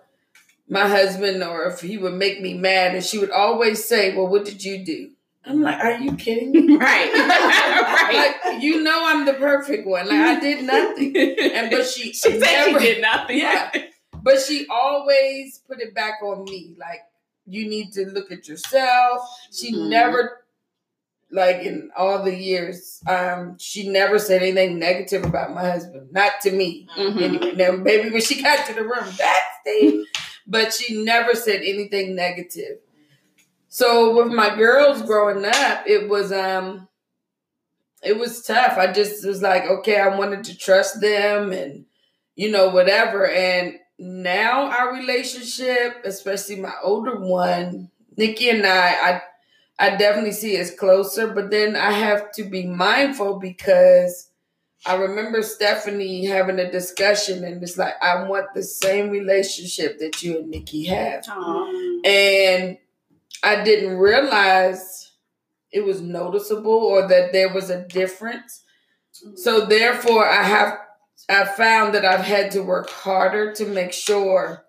my 0.68 0.88
husband, 0.88 1.42
or 1.42 1.64
if 1.66 1.80
he 1.80 1.96
would 1.98 2.14
make 2.14 2.40
me 2.40 2.54
mad, 2.54 2.94
and 2.94 3.04
she 3.04 3.18
would 3.18 3.30
always 3.30 3.84
say, 3.84 4.14
"Well, 4.16 4.26
what 4.28 4.44
did 4.44 4.64
you 4.64 4.84
do?" 4.84 5.10
I'm 5.44 5.62
like, 5.62 5.78
"Are 5.82 5.92
you 5.98 6.14
kidding 6.16 6.50
me?" 6.50 6.76
right, 6.78 7.12
right. 7.14 8.34
like 8.52 8.62
you 8.62 8.82
know 8.82 9.02
I'm 9.04 9.24
the 9.26 9.34
perfect 9.34 9.86
one. 9.86 10.08
Like 10.08 10.18
I 10.20 10.40
did 10.40 10.64
nothing. 10.64 11.16
And 11.16 11.70
but 11.70 11.86
she, 11.86 12.12
she 12.12 12.14
said 12.14 12.40
never 12.40 12.80
she 12.80 12.86
did 12.86 13.02
nothing. 13.02 13.38
Yeah. 13.38 13.70
But 14.22 14.40
she 14.40 14.66
always 14.68 15.58
put 15.68 15.80
it 15.80 15.94
back 15.94 16.14
on 16.22 16.44
me. 16.44 16.74
Like 16.78 17.00
you 17.46 17.68
need 17.68 17.92
to 17.92 18.06
look 18.06 18.32
at 18.32 18.48
yourself. 18.48 19.20
She 19.52 19.72
Mhm. 19.72 19.88
never 19.88 20.40
like 21.30 21.56
in 21.62 21.90
all 21.96 22.22
the 22.24 22.34
years, 22.34 23.00
um, 23.08 23.56
she 23.58 23.88
never 23.88 24.18
said 24.18 24.42
anything 24.42 24.78
negative 24.78 25.24
about 25.24 25.52
my 25.54 25.62
husband. 25.62 26.08
Not 26.12 26.40
to 26.42 26.50
me. 26.52 26.88
Mhm. 26.96 27.20
Anyway, 27.22 27.52
now 27.54 27.72
maybe 27.72 28.10
when 28.10 28.20
she 28.22 28.42
got 28.42 28.66
to 28.66 28.74
the 28.74 28.82
room, 28.82 29.04
that's 29.18 29.46
Steve. 29.62 30.04
But 30.46 30.72
she 30.72 31.02
never 31.02 31.34
said 31.34 31.62
anything 31.62 32.14
negative. 32.14 32.78
So 33.68 34.16
with 34.16 34.32
my 34.32 34.54
girls 34.56 35.02
growing 35.02 35.44
up, 35.44 35.84
it 35.86 36.08
was 36.08 36.32
um 36.32 36.88
it 38.02 38.16
was 38.18 38.42
tough. 38.42 38.78
I 38.78 38.92
just 38.92 39.26
was 39.26 39.42
like, 39.42 39.64
okay, 39.64 40.00
I 40.00 40.16
wanted 40.16 40.44
to 40.44 40.56
trust 40.56 41.00
them 41.00 41.52
and 41.52 41.86
you 42.36 42.50
know, 42.50 42.68
whatever. 42.68 43.26
And 43.28 43.74
now 43.98 44.70
our 44.70 44.94
relationship, 44.94 46.02
especially 46.04 46.56
my 46.56 46.74
older 46.82 47.18
one, 47.18 47.90
Nikki 48.16 48.50
and 48.50 48.66
I, 48.66 48.88
I 48.92 49.22
I 49.78 49.96
definitely 49.96 50.32
see 50.32 50.56
it's 50.56 50.70
closer, 50.78 51.28
but 51.28 51.50
then 51.50 51.76
I 51.76 51.90
have 51.92 52.32
to 52.32 52.44
be 52.44 52.66
mindful 52.66 53.38
because 53.38 54.30
I 54.84 54.96
remember 54.96 55.42
Stephanie 55.42 56.26
having 56.26 56.58
a 56.58 56.70
discussion 56.70 57.44
and 57.44 57.62
it's 57.62 57.78
like, 57.78 57.94
I 58.02 58.24
want 58.28 58.46
the 58.54 58.62
same 58.62 59.10
relationship 59.10 59.98
that 59.98 60.22
you 60.22 60.38
and 60.38 60.50
Nikki 60.50 60.84
have. 60.84 61.24
Aw. 61.28 62.00
And 62.04 62.78
I 63.42 63.64
didn't 63.64 63.96
realize 63.96 65.12
it 65.72 65.84
was 65.84 66.00
noticeable 66.00 66.72
or 66.72 67.08
that 67.08 67.32
there 67.32 67.52
was 67.52 67.70
a 67.70 67.86
difference. 67.88 68.64
So 69.36 69.66
therefore 69.66 70.26
I 70.28 70.42
have 70.42 70.78
I 71.28 71.44
found 71.44 71.94
that 71.94 72.04
I've 72.04 72.24
had 72.24 72.50
to 72.52 72.60
work 72.62 72.90
harder 72.90 73.52
to 73.54 73.66
make 73.66 73.92
sure 73.92 74.64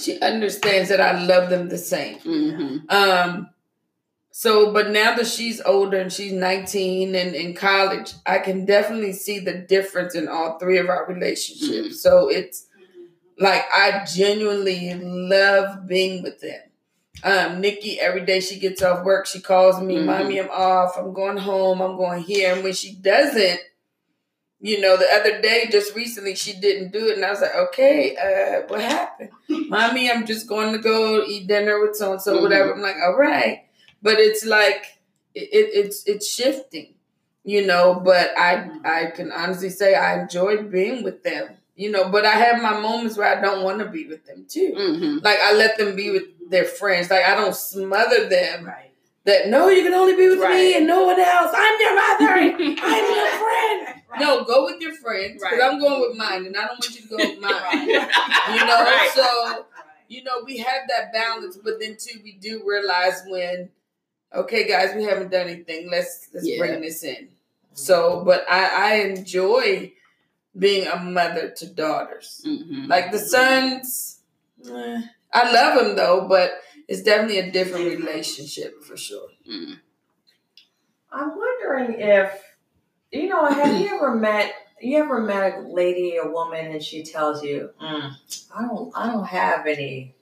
she 0.00 0.18
understands 0.20 0.88
that 0.88 1.00
I 1.00 1.22
love 1.24 1.50
them 1.50 1.68
the 1.68 1.78
same. 1.78 2.18
Mhm. 2.20 2.90
Um 2.92 3.50
so 4.34 4.72
but 4.72 4.90
now 4.90 5.14
that 5.14 5.26
she's 5.26 5.60
older 5.60 5.98
and 5.98 6.12
she's 6.12 6.32
19 6.32 7.14
and 7.14 7.34
in 7.34 7.54
college, 7.54 8.14
I 8.26 8.38
can 8.38 8.64
definitely 8.64 9.12
see 9.12 9.38
the 9.38 9.52
difference 9.54 10.14
in 10.14 10.26
all 10.26 10.58
three 10.58 10.78
of 10.78 10.88
our 10.88 11.06
relationships. 11.06 12.00
So 12.02 12.28
it's 12.28 12.66
like 13.38 13.62
I 13.72 14.04
genuinely 14.04 14.94
love 14.94 15.86
being 15.86 16.22
with 16.22 16.40
them. 16.40 16.60
Um, 17.24 17.60
Nikki, 17.60 18.00
every 18.00 18.24
day 18.24 18.40
she 18.40 18.58
gets 18.58 18.82
off 18.82 19.04
work, 19.04 19.26
she 19.26 19.40
calls 19.40 19.80
me, 19.80 19.96
Mhm. 19.96 20.06
Mommy, 20.06 20.40
I'm 20.40 20.50
off, 20.50 20.96
I'm 20.98 21.12
going 21.12 21.36
home, 21.36 21.80
I'm 21.80 21.96
going 21.96 22.22
here. 22.22 22.54
And 22.54 22.64
when 22.64 22.72
she 22.72 22.94
doesn't, 22.94 23.60
you 24.60 24.80
know, 24.80 24.96
the 24.96 25.06
other 25.12 25.40
day, 25.40 25.68
just 25.70 25.94
recently, 25.94 26.34
she 26.34 26.52
didn't 26.58 26.92
do 26.92 27.08
it. 27.08 27.16
And 27.16 27.24
I 27.24 27.30
was 27.30 27.40
like, 27.40 27.54
okay, 27.54 28.16
uh, 28.16 28.66
what 28.68 28.80
happened? 28.80 29.30
Mommy, 29.68 30.10
I'm 30.10 30.24
just 30.26 30.48
going 30.48 30.72
to 30.72 30.78
go 30.78 31.24
eat 31.24 31.46
dinner 31.48 31.80
with 31.80 31.96
so 31.96 32.12
and 32.12 32.22
so, 32.22 32.40
whatever. 32.42 32.72
I'm 32.72 32.80
like, 32.80 32.96
all 33.04 33.16
right. 33.16 33.64
But 34.02 34.18
it's 34.18 34.44
like, 34.44 34.98
it, 35.34 35.48
it, 35.52 35.70
it's 35.86 36.04
it's 36.06 36.28
shifting, 36.28 36.94
you 37.44 37.64
know. 37.66 38.00
But 38.04 38.36
I 38.36 38.70
I 38.84 39.06
can 39.14 39.30
honestly 39.32 39.70
say 39.70 39.94
I 39.94 40.20
enjoy 40.22 40.62
being 40.64 41.02
with 41.04 41.22
them, 41.22 41.56
you 41.76 41.90
know. 41.90 42.08
But 42.10 42.24
I 42.26 42.32
have 42.32 42.60
my 42.62 42.78
moments 42.80 43.16
where 43.16 43.36
I 43.36 43.40
don't 43.40 43.62
want 43.64 43.78
to 43.78 43.86
be 43.88 44.06
with 44.06 44.26
them 44.26 44.44
too. 44.48 44.74
Mhm. 44.76 45.22
Like 45.24 45.38
I 45.40 45.54
let 45.54 45.78
them 45.78 45.94
be 45.96 46.10
with 46.10 46.24
their 46.50 46.64
friends. 46.64 47.10
Like 47.10 47.24
I 47.24 47.34
don't 47.34 47.54
smother 47.54 48.28
them. 48.28 48.66
Right. 48.66 48.90
That 49.24 49.46
no, 49.48 49.68
you 49.68 49.84
can 49.84 49.94
only 49.94 50.16
be 50.16 50.28
with 50.28 50.40
me 50.40 50.76
and 50.76 50.86
no 50.88 51.04
one 51.04 51.20
else. 51.20 51.52
I'm 51.54 51.80
your 51.80 51.94
mother. 51.94 52.32
I'm 52.82 53.14
your 53.14 53.28
friend. 53.38 54.02
No, 54.18 54.44
go 54.44 54.64
with 54.66 54.80
your 54.82 54.94
friends 54.96 55.40
because 55.40 55.58
Right. 55.58 55.62
I'm 55.72 55.78
going 55.78 56.00
with 56.00 56.18
mine, 56.18 56.44
and 56.44 56.56
I 56.56 56.66
don't 56.66 56.72
want 56.80 56.90
you 56.90 57.02
to 57.02 57.08
go 57.08 57.16
with 57.16 57.38
mine. 57.40 57.88
You 57.88 58.64
know, 58.66 58.82
Right. 58.84 59.10
so 59.14 59.64
you 60.08 60.24
know 60.24 60.42
we 60.44 60.58
have 60.58 60.82
that 60.88 61.12
balance, 61.12 61.56
but 61.56 61.78
then 61.80 61.96
too 61.98 62.18
we 62.24 62.32
do 62.32 62.62
realize 62.66 63.22
when, 63.28 63.70
okay, 64.34 64.66
guys, 64.66 64.94
we 64.94 65.04
haven't 65.04 65.30
done 65.30 65.48
anything. 65.48 65.90
Let's 65.90 66.28
let's 66.32 66.46
Yeah. 66.46 66.58
bring 66.58 66.80
this 66.80 67.02
in. 67.04 67.28
So, 67.74 68.22
but 68.24 68.44
I 68.50 68.92
I 68.92 68.94
enjoy 69.06 69.92
being 70.58 70.86
a 70.86 70.96
mother 70.98 71.50
to 71.50 71.66
daughters. 71.66 72.42
Mhm. 72.46 72.88
Like 72.88 73.10
the 73.12 73.18
sons, 73.18 74.20
eh, 74.68 75.00
I 75.32 75.52
love 75.52 75.78
them 75.84 75.96
though, 75.96 76.26
but 76.28 76.52
it's 76.88 77.02
definitely 77.02 77.38
a 77.38 77.50
different 77.50 77.86
relationship 77.86 78.82
for 78.82 78.96
sure. 78.96 79.28
Mhm. 79.48 79.80
I'm 81.10 81.36
wondering 81.36 82.00
if 82.00 82.42
you 83.10 83.28
know, 83.28 83.44
have 83.44 83.78
you 83.78 83.94
ever 83.94 84.14
met 84.14 84.54
you 84.80 84.98
ever 84.98 85.20
met 85.20 85.54
a 85.54 85.60
lady, 85.60 86.16
a 86.16 86.26
woman, 86.26 86.72
and 86.72 86.82
she 86.82 87.04
tells 87.04 87.42
you, 87.44 87.70
"Mm, 87.80 88.16
I 88.54 88.62
don't, 88.66 88.92
I 88.96 89.06
don't 89.12 89.26
have 89.26 89.66
any, 89.66 90.14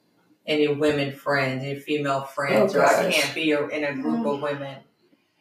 any 0.50 0.69
women 0.69 1.12
friends, 1.12 1.62
any 1.64 1.78
female 1.78 2.23
friends, 2.23 2.75
Oh, 2.75 2.80
or 2.80 2.85
I 2.87 3.11
can't 3.11 3.35
be 3.35 3.52
in 3.52 3.85
a 3.85 3.95
group 3.95 4.26
of 4.26 4.42
women." 4.42 4.76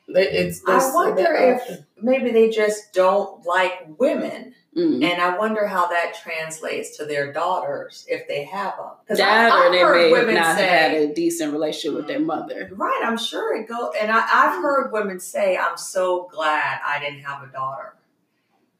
It- 0.08 0.34
It's, 0.34 0.62
I 0.68 0.92
wonder 0.94 1.34
if 1.36 1.80
maybe 2.02 2.32
they 2.32 2.50
just 2.50 2.94
don't 2.94 3.46
like 3.46 3.74
women, 4.00 4.56
Mhm. 4.76 5.04
and 5.04 5.22
I 5.22 5.38
wonder 5.38 5.68
how 5.68 5.86
that 5.88 6.16
translates 6.24 6.98
to 6.98 7.06
their 7.06 7.32
daughters 7.32 8.06
if 8.08 8.28
they 8.28 8.44
have 8.46 8.76
them. 8.78 8.90
Because 9.04 9.20
That 9.20 9.52
I've 9.52 9.68
or 9.68 9.72
they 9.72 9.80
heard 9.80 9.96
may 9.96 10.10
have 10.10 10.12
women 10.12 10.36
not 10.36 10.58
say, 10.58 10.66
had 10.68 10.94
a 10.94 11.14
decent 11.14 11.54
relationship 11.54 11.96
with 11.96 12.08
their 12.08 12.20
mother. 12.20 12.70
Right, 12.74 13.02
I'm 13.04 13.18
sure 13.18 13.56
it 13.56 13.68
go. 13.68 13.92
And 13.92 14.12
I, 14.12 14.22
I've 14.32 14.62
heard 14.64 14.92
women 14.92 15.20
say, 15.20 15.58
"I'm 15.58 15.78
so 15.78 16.28
glad 16.32 16.80
I 16.86 17.00
didn't 17.00 17.22
have 17.22 17.44
a 17.48 17.52
daughter, 17.52 17.94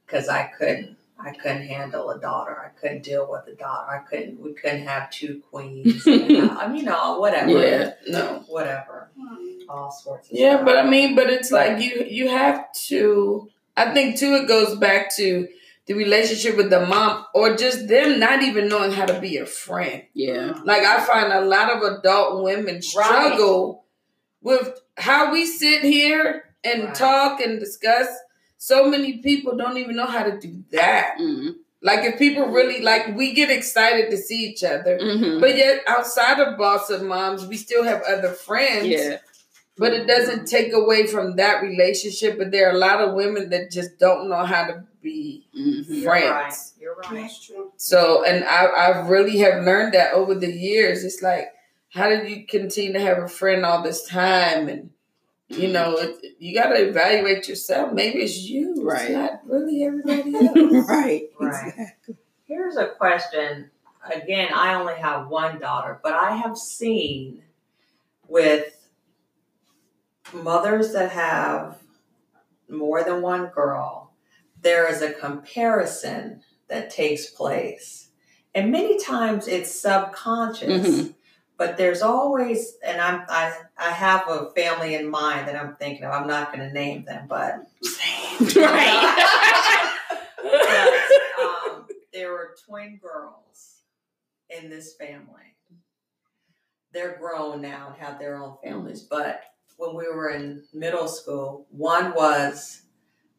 because 0.06 0.30
I 0.30 0.44
couldn't. 0.58 0.98
I 1.22 1.32
couldn't 1.34 1.68
handle 1.68 2.10
a 2.12 2.20
daughter. 2.20 2.58
I 2.58 2.70
couldn't 2.80 3.04
deal 3.04 3.30
with 3.30 3.48
a 3.54 3.56
daughter. 3.58 3.92
I 3.92 4.00
couldn't. 4.00 4.40
We 4.40 4.54
couldn't 4.54 4.84
have 4.88 5.10
two 5.12 5.42
queens. 5.52 6.04
Uh, 6.08 6.56
I 6.60 6.68
mean, 6.68 6.78
you 6.78 6.84
know, 6.84 7.20
whatever. 7.20 7.50
Yeah, 7.52 7.94
no. 8.08 8.44
whatever. 8.48 9.10
Hmm. 9.20 9.36
All 9.70 9.92
sorts. 9.92 10.30
Of 10.32 10.38
Yeah, 10.38 10.54
stuff. 10.56 10.66
but 10.66 10.78
I 10.78 10.90
mean, 10.90 11.16
but 11.16 11.30
it's 11.30 11.52
like 11.52 11.82
you 11.82 12.06
you 12.08 12.30
have 12.30 12.72
to. 12.88 13.50
I 13.76 13.94
think 13.94 14.18
too, 14.18 14.34
it 14.36 14.48
goes 14.48 14.76
back 14.78 15.14
to 15.18 15.48
the 15.88 15.94
relationship 15.96 16.56
with 16.56 16.70
the 16.70 16.86
mom, 16.86 17.26
or 17.34 17.56
just 17.56 17.88
them 17.88 18.20
not 18.20 18.42
even 18.44 18.68
knowing 18.70 18.92
how 18.92 19.06
to 19.06 19.20
be 19.20 19.38
a 19.38 19.46
friend. 19.46 20.04
Yeah. 20.14 20.54
Like 20.64 20.84
I 20.84 21.00
find 21.06 21.34
a 21.34 21.42
lot 21.42 21.70
of 21.72 21.82
adult 22.00 22.44
women 22.44 22.82
struggle 22.82 23.84
with 24.42 24.80
how 24.98 25.32
we 25.34 25.46
sit 25.46 25.82
here 25.82 26.44
and 26.64 26.84
Right. 26.86 26.96
talk 26.96 27.42
and 27.42 27.60
discuss, 27.60 28.08
so 28.60 28.86
many 28.88 29.18
people 29.20 29.58
don't 29.58 29.78
even 29.78 29.96
know 29.96 30.06
how 30.06 30.24
to 30.24 30.38
do 30.40 30.64
that. 30.72 31.16
Mm-hmm. 31.20 31.52
Like 31.82 32.04
if 32.04 32.20
people 32.20 32.46
really 32.48 32.82
like 32.82 33.16
we 33.16 33.34
get 33.34 33.50
excited 33.50 34.12
to 34.12 34.18
see 34.18 34.46
each 34.50 34.64
other. 34.64 35.00
Mm-hmm. 35.00 35.40
But 35.40 35.56
yet 35.56 35.82
outside 35.88 36.40
of 36.40 36.58
Boss 36.58 36.90
of 36.90 37.02
Moms, 37.02 37.48
we 37.48 37.58
still 37.58 37.84
have 37.84 38.04
other 38.04 38.34
friends. 38.34 38.86
yeah. 38.88 39.18
But 39.78 39.94
it 39.94 40.08
doesn't 40.08 40.46
take 40.46 40.74
away 40.74 41.08
from 41.08 41.38
that 41.38 41.64
relationship. 41.64 42.38
But 42.38 42.52
there 42.52 42.68
are 42.70 42.76
a 42.76 42.78
lot 42.78 43.00
of 43.00 43.16
women 43.16 43.50
that 43.52 43.72
just 43.72 43.98
don't 43.98 44.30
know 44.30 44.44
how 44.46 44.68
to 44.68 44.84
be 45.02 45.48
Mm-hmm. 45.58 45.94
You're 45.94 46.12
right. 46.12 46.28
friends. 46.28 46.74
You're 46.80 46.96
right. 46.96 47.22
That's 47.22 47.46
true. 47.46 47.72
So, 47.78 48.24
and 48.26 48.44
I, 48.46 48.66
I 48.66 49.08
really 49.08 49.38
have 49.40 49.64
learned 49.64 49.94
that 49.94 50.14
over 50.14 50.36
the 50.36 50.52
years. 50.52 51.04
It's 51.04 51.22
like, 51.22 51.48
how 51.90 52.08
did 52.10 52.30
you 52.30 52.46
continue 52.46 52.94
to 52.94 53.00
have 53.00 53.18
a 53.18 53.28
friend 53.28 53.66
all 53.66 53.82
this 53.82 54.08
time? 54.08 54.70
And, 54.70 54.90
you 55.50 55.68
know, 55.68 55.98
it, 55.98 56.36
you 56.40 56.54
got 56.54 56.70
to 56.70 56.88
evaluate 56.90 57.48
yourself. 57.50 57.92
Maybe 57.94 58.20
it's 58.20 58.38
you. 58.38 58.72
It's 58.74 58.80
Right. 58.82 59.12
not 59.12 59.42
really 59.46 59.84
everybody 59.84 60.36
else. 60.36 60.88
right. 60.88 61.30
Right. 61.40 61.68
Exactly. 61.68 62.16
Here's 62.46 62.78
a 62.78 62.88
question. 62.88 63.70
Again, 64.14 64.50
I 64.54 64.76
only 64.76 64.96
have 64.96 65.28
one 65.28 65.60
daughter, 65.60 66.00
but 66.04 66.14
I 66.14 66.36
have 66.36 66.58
seen 66.58 67.44
with 68.28 68.88
mothers 70.34 70.94
that 70.94 71.12
have 71.12 71.80
more 72.70 73.04
than 73.04 73.22
one 73.22 73.48
girl, 73.48 74.12
there 74.62 74.88
is 74.92 75.02
a 75.02 75.12
comparison 75.12 76.42
that 76.68 76.90
takes 76.92 77.26
place. 77.28 78.10
And 78.54 78.72
many 78.72 79.00
times 79.00 79.48
it's 79.48 79.74
subconscious. 79.80 80.88
Mhm. 80.88 81.14
But 81.60 81.76
there's 81.76 82.02
always, 82.02 82.78
and 82.84 83.02
I'm 83.02 83.26
I 83.28 83.54
I 83.78 83.92
have 83.92 84.30
a 84.30 84.50
family 84.56 84.96
in 84.96 85.10
mind 85.10 85.46
that 85.50 85.58
I'm 85.58 85.76
thinking 85.76 86.06
of. 86.06 86.14
I'm 86.14 86.26
not 86.26 86.54
going 86.54 86.66
to 86.66 86.74
name 86.74 87.04
them, 87.04 87.28
but 87.28 87.68
right. 88.56 89.94
but, 90.42 91.44
um, 91.46 91.86
there 92.14 92.32
were 92.32 92.56
twin 92.66 92.98
girls 93.04 93.82
in 94.50 94.70
this 94.70 94.94
family. 94.94 95.54
They're 96.94 97.18
grown 97.20 97.62
now 97.62 97.88
and 97.90 97.98
have 98.02 98.20
their 98.20 98.38
own 98.42 98.56
families. 98.64 99.02
But 99.02 99.44
when 99.76 99.96
we 99.96 100.06
were 100.08 100.30
in 100.30 100.64
middle 100.74 101.10
school, 101.10 101.68
one 101.72 102.14
was 102.16 102.84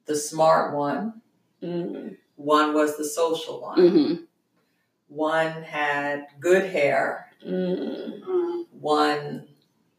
the 0.05 0.15
smart 0.15 0.77
one, 0.77 1.23
Mm. 1.63 2.17
one 2.37 2.75
was 2.75 2.97
the 2.99 3.05
social 3.05 3.63
one, 3.63 3.89
hmm 3.89 4.15
one 5.09 5.63
had 5.63 6.27
good 6.39 6.71
hair, 6.71 7.30
Mm. 7.47 8.21
Mm, 8.23 8.65
one 8.73 9.49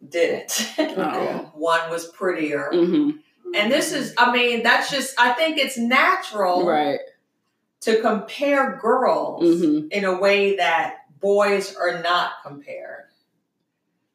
didn't. 0.08 0.72
Oh. 0.80 1.52
one 1.56 1.90
was 1.90 2.08
prettier. 2.08 2.70
hmm 2.72 3.12
And 3.54 3.72
this 3.72 3.92
is, 3.92 4.14
I 4.18 4.32
mean, 4.32 4.64
that's 4.64 4.90
just, 4.90 5.20
I 5.20 5.34
think 5.34 5.58
it's 5.58 5.78
natural 5.78 6.66
Right. 6.66 7.00
to 7.82 8.02
compare 8.02 8.78
girls 8.82 9.60
hmm 9.60 9.88
in 9.92 10.06
a 10.06 10.20
way 10.20 10.56
that 10.58 10.98
boys 11.20 11.76
are 11.76 12.02
not 12.02 12.32
compared. 12.46 13.06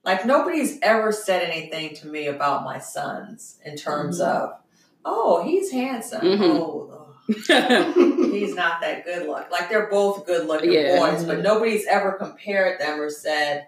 Like 0.04 0.25
nobody's 0.25 0.78
ever 0.83 1.11
said 1.12 1.42
anything 1.42 1.95
to 1.97 2.06
me 2.06 2.28
about 2.28 2.64
my 2.64 2.78
sons 2.78 3.59
in 3.64 3.76
terms 3.76 4.21
Mhm. 4.21 4.26
of, 4.26 4.59
oh, 5.04 5.42
he's 5.45 5.73
handsome. 5.73 6.23
Mhm. 6.23 6.61
Oh, 6.61 7.15
he's 7.28 8.54
not 8.54 8.80
that 8.80 9.02
good 9.04 9.26
look. 9.26 9.50
Like 9.50 9.68
they're 9.68 9.88
both 9.88 10.26
good 10.26 10.47
looking 10.47 10.73
Yeah. 10.73 10.99
boys, 10.99 11.25
but 11.25 11.40
nobody's 11.40 11.87
ever 11.87 12.12
compared 12.12 12.80
them 12.80 13.00
or 13.00 13.11
said, 13.11 13.66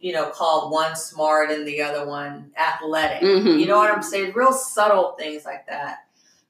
you 0.00 0.12
know, 0.12 0.30
called 0.30 0.72
one 0.72 0.96
smart 0.96 1.50
and 1.50 1.66
the 1.66 1.82
other 1.82 2.06
one 2.06 2.52
athletic. 2.56 3.22
Mhm. 3.22 3.58
You 3.60 3.66
know 3.66 3.76
what 3.78 3.90
I'm 3.90 4.02
saying? 4.02 4.32
Real 4.34 4.52
subtle 4.52 5.16
things 5.18 5.44
like 5.44 5.66
that. 5.68 5.98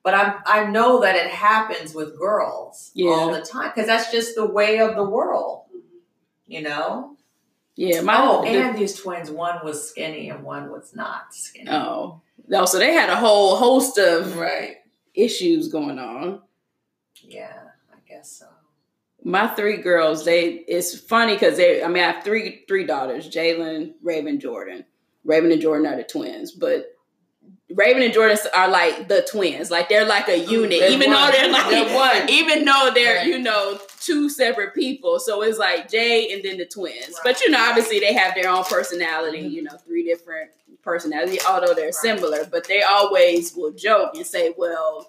But 0.03 0.15
I 0.15 0.37
I 0.47 0.65
know 0.67 1.01
that 1.01 1.17
it 1.17 1.31
happens 1.31 1.95
with 1.95 2.19
girls 2.19 2.91
Yeah. 2.95 3.11
all 3.11 3.33
the 3.33 3.41
time 3.43 3.71
because 3.75 3.87
that's 3.89 4.11
just 4.13 4.35
the 4.35 4.47
way 4.47 4.79
of 4.79 4.95
the 4.97 5.05
world. 5.05 5.63
You 6.47 6.63
know. 6.63 7.17
Yeah. 7.75 8.01
My 8.01 8.17
oh, 8.21 8.43
the- 8.43 8.49
and 8.49 8.77
these 8.77 8.95
twins, 9.01 9.31
one 9.31 9.61
was 9.65 9.89
skinny 9.91 10.31
and 10.31 10.43
one 10.45 10.71
was 10.71 10.95
not 10.95 11.33
skinny. 11.35 11.71
oh. 11.71 12.21
No, 12.51 12.65
so 12.65 12.79
they 12.79 12.93
had 12.95 13.11
a 13.11 13.17
whole 13.17 13.57
host 13.57 13.99
of 13.99 14.37
Right. 14.39 14.77
Issues 15.19 15.69
going 15.69 15.99
on. 15.99 16.41
Yeah, 17.23 17.53
I 17.93 17.97
guess 18.09 18.31
so. 18.31 18.47
my 19.25 19.49
three 19.49 19.79
girls 19.79 20.25
they 20.25 20.45
it's 20.69 20.97
funny 20.99 21.35
because 21.35 21.57
they 21.57 21.83
i 21.83 21.89
mean 21.89 22.03
i 22.03 22.13
have 22.13 22.23
three 22.25 22.65
three 22.69 22.87
daughters 22.87 23.29
jalen 23.29 23.93
raven 24.03 24.39
jordan 24.39 24.85
raven 25.25 25.51
and 25.51 25.61
jordan 25.61 25.87
are 25.93 25.97
the 25.97 26.05
twins 26.05 26.53
but 26.53 26.87
raven 27.75 28.03
and 28.03 28.15
jordan 28.15 28.39
are 28.55 28.69
like 28.71 29.09
the 29.09 29.27
twins 29.31 29.71
like 29.73 29.89
they're 29.89 30.07
like 30.07 30.29
a 30.29 30.39
unit 30.39 30.79
They're 30.81 30.93
even 30.93 31.11
one. 31.11 31.21
though 31.27 31.33
they're 31.33 31.51
like 31.53 31.69
They're 31.71 31.97
one. 31.97 32.31
even 32.31 32.65
though 32.65 32.91
they're 32.95 33.17
Right. 33.17 33.27
you 33.27 33.39
know 33.41 33.79
two 34.01 34.29
separate 34.31 34.73
people 34.75 35.19
so 35.19 35.43
it's 35.43 35.59
like 35.59 35.91
jay 35.91 36.33
and 36.33 36.43
then 36.45 36.57
the 36.57 36.65
twins 36.67 36.97
Right. 37.15 37.21
but 37.25 37.41
you 37.43 37.51
know 37.51 37.59
obviously 37.69 37.99
they 37.99 38.15
have 38.15 38.35
their 38.37 38.49
own 38.49 38.65
personality 38.65 39.39
mm-hmm. 39.43 39.51
you 39.57 39.63
know 39.65 39.77
three 39.85 40.05
different 40.05 40.51
personalities 40.89 41.45
although 41.49 41.75
they're 41.75 41.93
similar 41.93 42.45
but 42.51 42.67
they 42.67 42.83
always 42.83 43.55
will 43.55 43.73
joke 43.73 44.15
and 44.15 44.27
say 44.27 44.55
well 44.57 45.09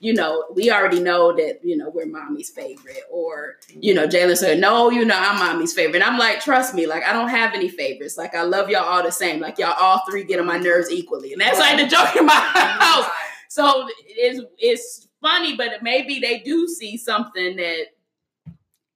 you 0.00 0.12
know, 0.12 0.44
we 0.54 0.70
already 0.70 1.00
know 1.00 1.34
that, 1.34 1.64
you 1.64 1.76
know, 1.76 1.88
we're 1.88 2.06
mommy's 2.06 2.50
favorite. 2.50 3.02
Or, 3.10 3.56
you 3.68 3.94
know, 3.94 4.06
Jalen 4.06 4.36
said, 4.36 4.60
no, 4.60 4.90
you 4.90 5.04
know, 5.04 5.16
I'm 5.16 5.38
mommy's 5.38 5.72
favorite. 5.72 5.96
And 5.96 6.04
I'm 6.04 6.18
like, 6.18 6.40
trust 6.40 6.74
me, 6.74 6.86
like, 6.86 7.02
I 7.04 7.12
don't 7.12 7.28
have 7.28 7.54
any 7.54 7.68
favorites. 7.68 8.18
Like, 8.18 8.34
I 8.34 8.42
love 8.42 8.68
y'all 8.68 8.84
all 8.84 9.02
the 9.02 9.10
same. 9.10 9.40
Like, 9.40 9.58
y'all 9.58 9.74
all 9.78 10.02
three 10.08 10.24
get 10.24 10.38
on 10.38 10.46
my 10.46 10.58
nerves 10.58 10.90
equally. 10.90 11.32
And 11.32 11.40
that's 11.40 11.58
like 11.58 11.78
the 11.78 11.86
joke 11.86 12.14
in 12.16 12.26
my 12.26 12.34
house. 12.34 13.06
So 13.48 13.88
it's, 14.06 14.40
it's 14.58 15.08
funny, 15.22 15.56
but 15.56 15.82
maybe 15.82 16.18
they 16.18 16.40
do 16.40 16.68
see 16.68 16.98
something 16.98 17.56
that, 17.56 17.86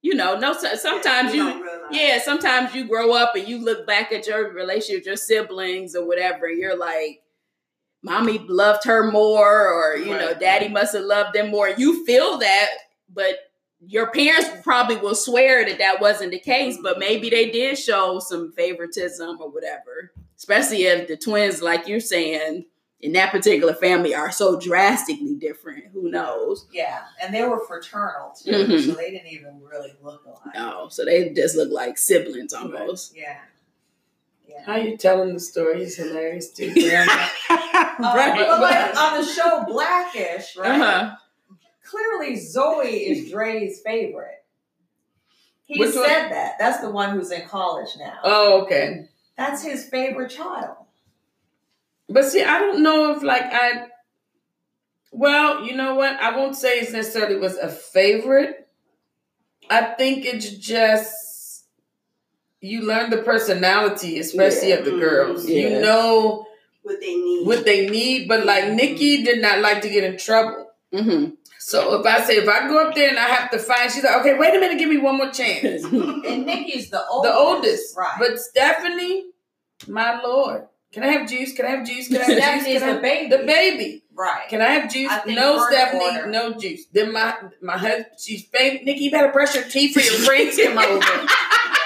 you 0.02 0.14
know, 0.14 0.38
no, 0.38 0.52
sometimes 0.52 1.34
you, 1.34 1.44
don't 1.44 1.92
yeah, 1.92 2.20
sometimes 2.20 2.74
you 2.74 2.88
grow 2.88 3.12
up 3.12 3.34
and 3.34 3.46
you 3.46 3.62
look 3.62 3.86
back 3.86 4.12
at 4.12 4.26
your 4.26 4.52
relationship 4.52 5.04
your 5.04 5.16
siblings 5.16 5.94
or 5.94 6.06
whatever, 6.06 6.46
and 6.46 6.58
you're 6.58 6.78
like, 6.78 7.22
mommy 8.02 8.38
loved 8.48 8.84
her 8.84 9.10
more, 9.10 9.68
or 9.68 9.96
you 9.96 10.12
know, 10.12 10.34
daddy 10.34 10.68
must 10.68 10.94
have 10.94 11.04
loved 11.04 11.34
them 11.34 11.50
more. 11.50 11.68
You 11.68 12.04
feel 12.06 12.38
that, 12.38 12.68
but 13.12 13.34
your 13.86 14.10
parents 14.10 14.48
probably 14.62 14.96
will 14.96 15.14
swear 15.14 15.64
that 15.66 15.78
that 15.78 16.00
wasn't 16.00 16.32
the 16.32 16.38
case, 16.38 16.78
but 16.82 16.98
maybe 16.98 17.30
they 17.30 17.50
did 17.50 17.78
show 17.78 18.20
some 18.20 18.52
favoritism 18.52 19.38
or 19.40 19.50
whatever. 19.50 20.12
Especially 20.36 20.84
if 20.84 21.08
the 21.08 21.16
twins, 21.16 21.60
like 21.60 21.86
you're 21.86 22.00
saying, 22.00 22.64
in 23.02 23.12
that 23.12 23.30
particular 23.32 23.72
family 23.74 24.14
are 24.14 24.30
so 24.30 24.58
drastically 24.60 25.34
different. 25.34 25.84
Who 25.92 26.10
knows? 26.10 26.66
Yeah, 26.72 27.00
and 27.22 27.34
they 27.34 27.42
were 27.44 27.60
fraternal 27.66 28.32
too, 28.38 28.50
Mhm. 28.50 28.86
so 28.86 28.92
they 28.92 29.10
didn't 29.10 29.28
even 29.28 29.60
really 29.62 29.94
look 30.02 30.24
alike. 30.26 30.54
Oh, 30.56 30.88
so 30.88 31.04
they 31.04 31.30
just 31.30 31.56
look 31.56 31.70
like 31.70 31.96
siblings 31.98 32.52
almost. 32.52 33.16
Yeah. 33.16 33.38
Yeah. 34.46 34.62
How 34.66 34.76
you 34.76 34.96
telling 34.96 35.32
the 35.34 35.40
story? 35.40 35.78
He's 35.80 35.96
hilarious 35.96 36.50
too. 36.56 36.72
Grandma. 36.74 37.26
Uh, 37.50 38.12
Right. 38.16 38.34
But 38.36 38.60
like 38.60 38.96
on 38.96 39.20
the 39.20 39.26
show 39.26 39.64
Blackish, 39.66 40.56
right? 40.56 40.80
Uh-huh. 40.80 41.16
Clearly 41.84 42.36
Zoey 42.36 43.08
is 43.10 43.30
Dre's 43.30 43.80
favorite. 43.84 44.44
He 45.64 45.78
Which 45.78 45.90
said 45.92 46.00
one? 46.22 46.30
that. 46.30 46.56
That's 46.58 46.80
the 46.80 46.90
one 46.90 47.10
who's 47.10 47.30
in 47.30 47.46
college 47.46 47.90
now. 47.98 48.18
oh, 48.24 48.62
okay. 48.62 49.06
That's 49.36 49.62
his 49.62 49.88
favorite 49.88 50.30
child. 50.30 50.76
But 52.10 52.24
see, 52.24 52.42
I 52.42 52.58
don't 52.58 52.82
know 52.82 53.14
if 53.14 53.22
like 53.22 53.44
I. 53.44 53.86
Well, 55.12 55.64
you 55.64 55.74
know 55.74 55.94
what? 55.94 56.20
I 56.20 56.36
won't 56.36 56.56
say 56.56 56.80
it 56.80 56.92
necessarily 56.92 57.36
was 57.36 57.56
a 57.56 57.68
favorite. 57.68 58.68
I 59.68 59.82
think 59.98 60.24
it's 60.24 60.50
just 60.50 61.64
you 62.60 62.82
learn 62.82 63.10
the 63.10 63.18
personality, 63.18 64.18
especially 64.18 64.70
Yeah. 64.70 64.76
of 64.76 64.84
the 64.84 64.92
girls. 64.92 65.48
Yeah. 65.48 65.68
You 65.68 65.80
know 65.80 66.46
What 66.82 67.00
they 67.00 67.14
need. 67.14 67.46
what 67.46 67.64
they 67.64 67.88
need, 67.88 68.28
but 68.28 68.44
like 68.44 68.70
Nikki 68.72 69.22
did 69.24 69.40
not 69.40 69.60
like 69.60 69.82
to 69.82 69.88
get 69.88 70.04
in 70.04 70.16
trouble. 70.18 70.70
Mm-hmm. 70.92 71.34
So 71.58 72.00
if 72.00 72.06
I 72.06 72.22
say 72.24 72.36
if 72.38 72.48
I 72.48 72.66
go 72.68 72.86
up 72.88 72.94
there 72.94 73.08
and 73.08 73.18
I 73.18 73.26
have 73.28 73.50
to 73.52 73.58
find, 73.58 73.90
she's 73.90 74.02
like, 74.02 74.16
okay, 74.20 74.36
wait 74.36 74.54
a 74.56 74.60
minute, 74.60 74.78
give 74.78 74.88
me 74.88 74.98
one 74.98 75.16
more 75.18 75.30
chance. 75.30 75.84
And 75.84 76.46
Nikki's 76.46 76.90
the 76.90 77.04
oldest. 77.06 77.32
the 77.32 77.38
oldest, 77.38 77.96
Right. 77.96 78.16
But 78.18 78.38
Stephanie, 78.40 79.26
my 79.88 80.20
lord, 80.22 80.66
can 80.92 81.02
I 81.04 81.08
have 81.08 81.28
juice? 81.28 81.52
Can 81.54 81.66
I 81.66 81.70
have 81.70 81.86
juice? 81.86 82.08
Can 82.08 82.16
I 82.20 82.24
have 82.40 82.64
juice? 82.66 82.80
Can 82.80 82.88
I- 82.90 82.94
the 82.94 83.00
baby. 83.00 83.28
The 83.30 83.38
baby. 83.44 84.02
right. 84.14 84.48
Can 84.48 84.60
I 84.60 84.70
have 84.70 84.90
juice? 84.92 85.10
I 85.10 85.22
No, 85.26 85.64
Stephanie, 85.68 86.04
order. 86.04 86.26
no 86.26 86.52
juice. 86.54 86.86
Then 86.92 87.12
my 87.12 87.34
my 87.62 87.78
husband, 87.78 88.06
she's 88.18 88.44
faint. 88.46 88.84
Nikki, 88.84 89.04
you 89.04 89.10
better 89.10 89.32
brush 89.32 89.54
your 89.54 89.64
teeth 89.64 89.94
for 89.94 90.00
your 90.00 90.14
friends 90.14 90.56
come 90.56 90.78
over. 90.78 91.26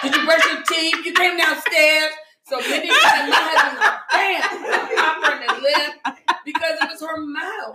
Did 0.02 0.14
you 0.16 0.24
brush 0.24 0.44
your 0.46 0.62
teeth? 0.62 1.04
You 1.06 1.12
came 1.12 1.36
downstairs. 1.38 2.12
So 2.46 2.60
many 2.60 2.88
times 2.88 3.30
my 3.30 3.40
husband 3.40 3.78
was 3.80 4.00
bam, 4.12 4.96
pop 4.96 5.40
her 5.40 5.62
lip 5.62 6.24
because 6.44 6.76
it 6.82 6.88
was 6.90 7.00
her 7.00 7.16
mouth. 7.16 7.74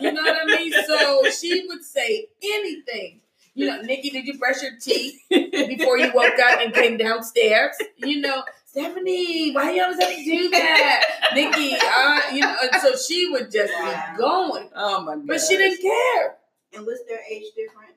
You 0.00 0.10
know 0.12 0.22
what 0.22 0.42
I 0.42 0.44
mean? 0.58 0.72
So 0.86 1.30
she 1.30 1.64
would 1.68 1.84
say 1.84 2.26
anything. 2.42 3.20
You 3.54 3.66
know, 3.66 3.80
Nikki, 3.82 4.10
did 4.10 4.26
you 4.26 4.38
brush 4.38 4.62
your 4.62 4.72
teeth 4.80 5.20
before 5.28 5.98
you 5.98 6.10
woke 6.14 6.38
up 6.38 6.60
and 6.60 6.72
came 6.74 6.96
downstairs? 6.96 7.76
You 7.98 8.20
know, 8.22 8.42
Stephanie, 8.72 9.52
why 9.52 9.70
you 9.72 9.82
always 9.82 10.00
have 10.00 10.08
to 10.16 10.24
do 10.24 10.48
that? 10.48 11.02
Nikki, 11.34 11.74
uh, 11.76 12.20
you 12.32 12.40
know, 12.40 12.56
and 12.72 12.80
so 12.80 12.96
she 12.96 13.28
would 13.30 13.50
just 13.52 13.70
Wow. 13.70 14.12
be 14.14 14.18
going. 14.18 14.70
Oh 14.74 15.02
my 15.02 15.16
god. 15.16 15.26
But 15.26 15.40
she 15.42 15.58
didn't 15.58 15.82
care. 15.82 16.36
And 16.72 16.86
what's 16.86 17.04
their 17.04 17.20
age 17.30 17.52
difference? 17.54 17.92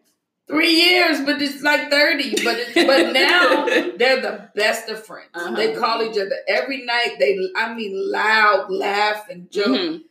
Three 0.50 0.72
years, 0.74 1.22
but 1.22 1.42
it's 1.42 1.62
like 1.64 1.90
30. 1.90 2.44
But 2.44 2.58
it's, 2.60 2.74
but 2.74 3.14
now 3.14 3.66
they're 3.98 4.20
the 4.22 4.50
best 4.54 4.90
of 4.90 5.06
friends. 5.06 5.30
Uh-huh. 5.34 5.56
They 5.56 5.74
call 5.76 6.04
each 6.04 6.18
other 6.18 6.36
every 6.46 6.86
night. 6.86 7.16
They 7.20 7.40
I 7.56 7.74
mean 7.74 7.94
loud, 8.12 8.70
laugh 8.70 9.30
and 9.30 9.50
joke. 9.50 9.68
Mhm. 9.68 10.04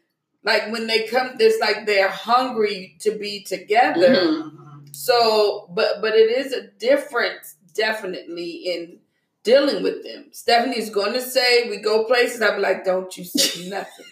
Like 0.45 0.73
when 0.73 0.87
they 0.87 1.07
come, 1.07 1.37
it's 1.39 1.61
like 1.61 1.85
they're 1.85 2.09
hungry 2.09 2.97
to 3.01 3.11
be 3.19 3.45
together. 3.45 4.09
Mhm. 4.17 4.97
So, 4.97 5.69
but 5.75 6.01
but 6.01 6.15
it 6.15 6.31
is 6.31 6.55
a 6.55 6.69
difference 6.69 7.57
definitely 7.75 8.51
in 8.65 9.01
dealing 9.45 9.83
with 9.83 10.03
them. 10.03 10.27
Stephanie's 10.33 10.91
going 10.91 11.13
to 11.13 11.21
say 11.21 11.69
we 11.71 11.77
go 11.77 12.05
places. 12.05 12.43
I'll 12.43 12.57
be 12.57 12.63
like, 12.63 12.85
don't 12.85 13.17
you 13.17 13.25
say 13.25 13.69
nothing 13.69 14.07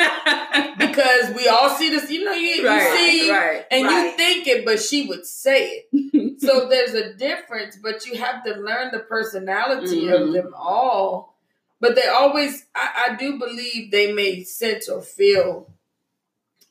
because 0.78 1.34
we 1.34 1.48
all 1.48 1.70
see 1.70 1.88
this. 1.90 2.10
You 2.10 2.24
know, 2.24 2.32
you, 2.32 2.48
you 2.62 2.80
see 2.96 3.30
Right. 3.30 3.64
and 3.70 3.82
you 3.82 4.12
think 4.16 4.46
it, 4.46 4.64
but 4.64 4.80
she 4.80 5.06
would 5.08 5.26
say 5.26 5.84
it. 5.92 6.40
so 6.40 6.68
there's 6.68 6.94
a 6.94 7.14
difference, 7.14 7.76
but 7.76 8.06
you 8.06 8.18
have 8.18 8.44
to 8.44 8.52
learn 8.54 8.90
the 8.92 9.00
personality 9.00 10.02
Mhm. 10.06 10.20
of 10.28 10.32
them 10.32 10.54
all. 10.56 11.34
But 11.80 11.96
they 11.96 12.06
always, 12.06 12.66
I, 12.76 13.08
I 13.10 13.16
do 13.16 13.38
believe 13.38 13.90
they 13.90 14.12
may 14.12 14.44
sense 14.44 14.88
or 14.88 15.02
feel 15.02 15.68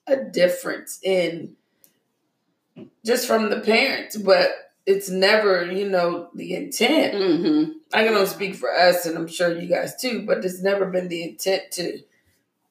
a 0.07 0.15
difference 0.17 0.99
in 1.03 1.55
just 3.05 3.27
from 3.27 3.49
the 3.49 3.59
parents, 3.59 4.15
but 4.17 4.60
it's 4.85 5.09
never, 5.09 5.71
you 5.71 5.87
know, 5.87 6.29
the 6.33 6.55
intent. 6.55 7.13
Mm-hmm. 7.15 7.71
I 7.93 8.03
can 8.03 8.13
only 8.13 8.25
speak 8.27 8.55
for 8.55 8.71
us, 8.73 9.05
and 9.05 9.17
I'm 9.17 9.27
sure 9.27 9.57
you 9.59 9.67
guys 9.67 9.95
too, 9.95 10.25
but 10.25 10.43
it's 10.43 10.61
never 10.61 10.85
been 10.85 11.07
the 11.07 11.23
intent 11.23 11.63
to 11.73 11.99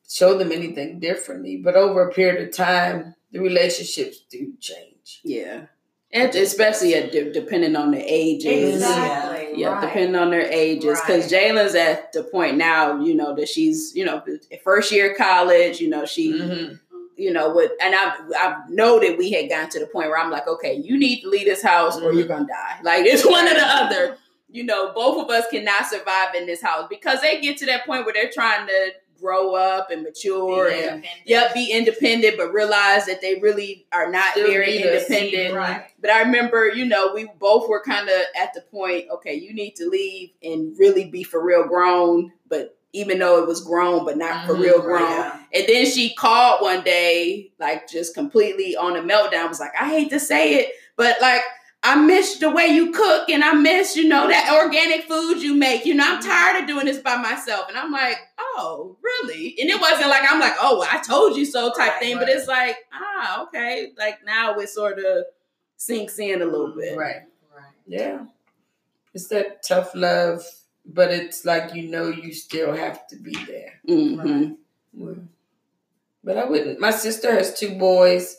show 0.08 0.36
them 0.36 0.50
anything 0.52 0.98
differently. 0.98 1.56
But 1.56 1.76
over 1.76 2.08
a 2.08 2.12
period 2.12 2.46
of 2.48 2.54
time, 2.54 3.14
the 3.32 3.38
relationships 3.40 4.18
do 4.30 4.54
change. 4.60 5.20
Yeah. 5.22 5.66
And 6.12 6.34
especially 6.34 6.94
at, 6.96 7.12
de- 7.12 7.32
depending 7.32 7.76
on 7.76 7.92
the 7.92 8.00
ages. 8.00 8.74
Exactly. 8.74 9.60
Yeah, 9.60 9.74
right. 9.74 9.80
depending 9.82 10.16
on 10.16 10.30
their 10.30 10.50
ages. 10.50 11.00
Because 11.00 11.32
Right. 11.32 11.54
Jalen's 11.54 11.76
at 11.76 12.12
the 12.12 12.24
point 12.24 12.56
now, 12.56 13.00
you 13.00 13.14
know, 13.14 13.34
that 13.36 13.48
she's, 13.48 13.92
you 13.94 14.04
know, 14.04 14.20
first 14.64 14.90
year 14.90 15.14
college, 15.14 15.80
you 15.80 15.88
know, 15.88 16.04
she, 16.04 16.32
Mhm. 16.32 16.80
You 17.20 17.30
know, 17.30 17.54
with, 17.54 17.72
and 17.82 17.94
I, 17.94 18.14
I 18.34 18.62
know 18.70 18.98
that 18.98 19.18
we 19.18 19.30
had 19.30 19.50
gotten 19.50 19.68
to 19.70 19.80
the 19.80 19.86
point 19.86 20.08
where 20.08 20.18
I'm 20.18 20.30
like, 20.30 20.48
okay, 20.48 20.80
you 20.82 20.98
need 20.98 21.20
to 21.20 21.28
leave 21.28 21.44
this 21.44 21.62
house 21.62 21.98
or 21.98 22.14
you're 22.14 22.26
going 22.26 22.46
to 22.46 22.52
die. 22.52 22.80
Like, 22.82 23.04
it's 23.04 23.26
one 23.26 23.46
or 23.46 23.52
the 23.52 23.62
other. 23.62 24.16
You 24.48 24.64
know, 24.64 24.92
both 24.94 25.22
of 25.22 25.30
us 25.30 25.44
cannot 25.50 25.86
survive 25.86 26.34
in 26.34 26.46
this 26.46 26.62
house 26.62 26.86
because 26.88 27.20
they 27.20 27.40
get 27.42 27.58
to 27.58 27.66
that 27.66 27.84
point 27.84 28.06
where 28.06 28.14
they're 28.14 28.30
trying 28.32 28.66
to 28.66 28.92
grow 29.20 29.54
up 29.54 29.90
and 29.90 30.02
mature 30.02 30.70
and 30.70 31.04
yeah, 31.26 31.52
be 31.52 31.70
independent, 31.70 32.38
but 32.38 32.54
realize 32.54 33.04
that 33.04 33.20
they 33.20 33.34
really 33.34 33.86
are 33.92 34.10
not 34.10 34.32
Still 34.32 34.46
very 34.46 34.78
independent. 34.78 35.54
Right. 35.54 35.84
But 36.00 36.10
I 36.10 36.22
remember, 36.22 36.70
you 36.70 36.86
know, 36.86 37.12
we 37.14 37.28
both 37.38 37.68
were 37.68 37.82
kind 37.82 38.08
of 38.08 38.22
at 38.34 38.54
the 38.54 38.62
point, 38.62 39.04
okay, 39.12 39.34
you 39.34 39.52
need 39.52 39.76
to 39.76 39.90
leave 39.90 40.30
and 40.42 40.74
really 40.78 41.04
be 41.04 41.22
for 41.22 41.44
real 41.44 41.66
grown. 41.68 42.32
But 42.48 42.79
even 42.92 43.18
though 43.18 43.42
it 43.42 43.46
was 43.46 43.64
grown, 43.64 44.04
but 44.04 44.16
not 44.18 44.46
for 44.46 44.54
real 44.54 44.80
grown. 44.80 45.02
Yeah. 45.02 45.40
And 45.54 45.66
then 45.68 45.86
she 45.86 46.14
called 46.14 46.62
one 46.62 46.82
day, 46.82 47.52
like 47.58 47.88
just 47.88 48.14
completely 48.14 48.76
on 48.76 48.96
a 48.96 49.00
meltdown, 49.00 49.48
was 49.48 49.60
like, 49.60 49.72
I 49.80 49.88
hate 49.88 50.10
to 50.10 50.20
say 50.20 50.54
it, 50.54 50.72
but 50.96 51.20
like, 51.20 51.42
I 51.82 51.96
miss 51.96 52.36
the 52.36 52.50
way 52.50 52.66
you 52.66 52.92
cook 52.92 53.30
and 53.30 53.42
I 53.42 53.54
miss, 53.54 53.96
you 53.96 54.06
know, 54.06 54.28
that 54.28 54.54
organic 54.54 55.04
food 55.04 55.40
you 55.40 55.54
make. 55.54 55.86
You 55.86 55.94
know, 55.94 56.04
I'm 56.06 56.22
tired 56.22 56.60
of 56.60 56.68
doing 56.68 56.84
this 56.84 56.98
by 56.98 57.16
myself. 57.16 57.70
And 57.70 57.78
I'm 57.78 57.90
like, 57.90 58.18
oh, 58.38 58.98
really? 59.02 59.56
And 59.58 59.70
it 59.70 59.80
wasn't 59.80 60.10
like, 60.10 60.30
I'm 60.30 60.38
like, 60.38 60.52
oh, 60.60 60.80
well, 60.80 60.88
I 60.92 60.98
told 60.98 61.38
you 61.38 61.46
so 61.46 61.70
type 61.70 61.92
Right, 61.92 62.00
thing. 62.00 62.18
But 62.18 62.28
it's 62.28 62.46
like, 62.46 62.76
ah, 62.92 63.44
okay. 63.44 63.92
Like 63.96 64.18
now 64.26 64.58
it 64.58 64.68
sort 64.68 64.98
of 64.98 65.24
sinks 65.78 66.18
in 66.18 66.42
a 66.42 66.44
little 66.44 66.74
bit. 66.76 66.98
Right. 66.98 67.22
Right. 67.56 67.72
Yeah. 67.86 68.26
It's 69.14 69.28
that 69.28 69.62
tough 69.62 69.92
love, 69.94 70.44
but 70.94 71.10
it's 71.10 71.44
like 71.44 71.74
you 71.74 71.88
know 71.88 72.08
you 72.08 72.32
still 72.32 72.72
have 72.74 73.06
to 73.08 73.16
be 73.16 73.34
there. 73.46 73.80
hmm 73.86 74.52
Yeah. 74.92 75.14
But 76.22 76.36
I 76.36 76.44
wouldn't. 76.44 76.80
My 76.80 76.90
sister 76.90 77.32
has 77.32 77.58
two 77.58 77.78
boys, 77.78 78.36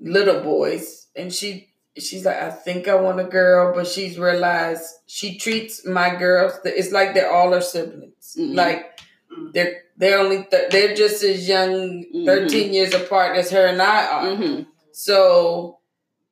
little 0.00 0.40
boys, 0.42 1.06
and 1.14 1.32
she 1.32 1.68
she's 1.96 2.24
like, 2.24 2.36
I 2.36 2.50
think 2.50 2.86
I 2.88 2.94
want 2.94 3.20
a 3.20 3.24
girl, 3.24 3.74
but 3.74 3.86
she's 3.86 4.18
realized 4.18 4.84
she 5.06 5.36
treats 5.38 5.84
my 5.86 6.14
girls. 6.14 6.52
It's 6.64 6.92
like 6.92 7.14
they're 7.14 7.30
all 7.32 7.52
her 7.52 7.60
siblings. 7.60 8.36
Mhm. 8.38 8.54
Like 8.54 8.98
they're 9.54 9.82
they're 9.96 10.18
only 10.18 10.44
th- 10.50 10.70
they're 10.70 10.94
just 10.94 11.22
as 11.22 11.48
young, 11.48 12.04
Mhm. 12.14 12.24
13 12.26 12.72
years 12.74 12.94
apart 12.94 13.36
as 13.36 13.50
her 13.50 13.66
and 13.66 13.82
I 13.82 14.06
are. 14.06 14.36
hmm 14.36 14.62
So 14.92 15.78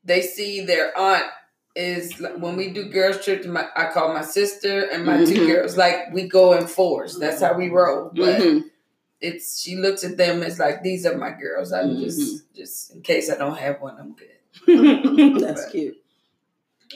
they 0.04 0.22
see 0.22 0.64
their 0.64 0.96
aunt 0.98 1.26
is 1.76 2.18
like, 2.20 2.38
when 2.38 2.56
we 2.56 2.70
do 2.70 2.88
girls 2.88 3.22
trips. 3.24 3.46
My 3.46 3.66
I 3.76 3.90
call 3.92 4.12
my 4.14 4.22
sister 4.22 4.88
and 4.90 5.04
my 5.04 5.24
two 5.24 5.40
Mhm. 5.40 5.46
girls 5.46 5.76
like 5.76 6.12
we 6.12 6.26
go 6.26 6.54
in 6.54 6.66
fours. 6.66 7.18
That's 7.18 7.40
how 7.42 7.54
we 7.56 7.68
roll. 7.68 8.10
But 8.14 8.40
hmm 8.42 8.58
it's 9.20 9.60
she 9.62 9.76
looks 9.76 10.04
at 10.04 10.18
them 10.18 10.42
as 10.42 10.58
like 10.58 10.82
these 10.82 11.06
are 11.06 11.16
my 11.16 11.30
girls. 11.30 11.72
I'm 11.72 11.98
just 11.98 12.54
just 12.54 12.94
in 12.94 13.00
case 13.02 13.30
I 13.30 13.36
don't 13.38 13.56
have 13.58 13.80
one, 13.80 13.96
I'm 13.98 14.12
good. 14.14 15.40
That's 15.40 15.70
cute. 15.70 15.96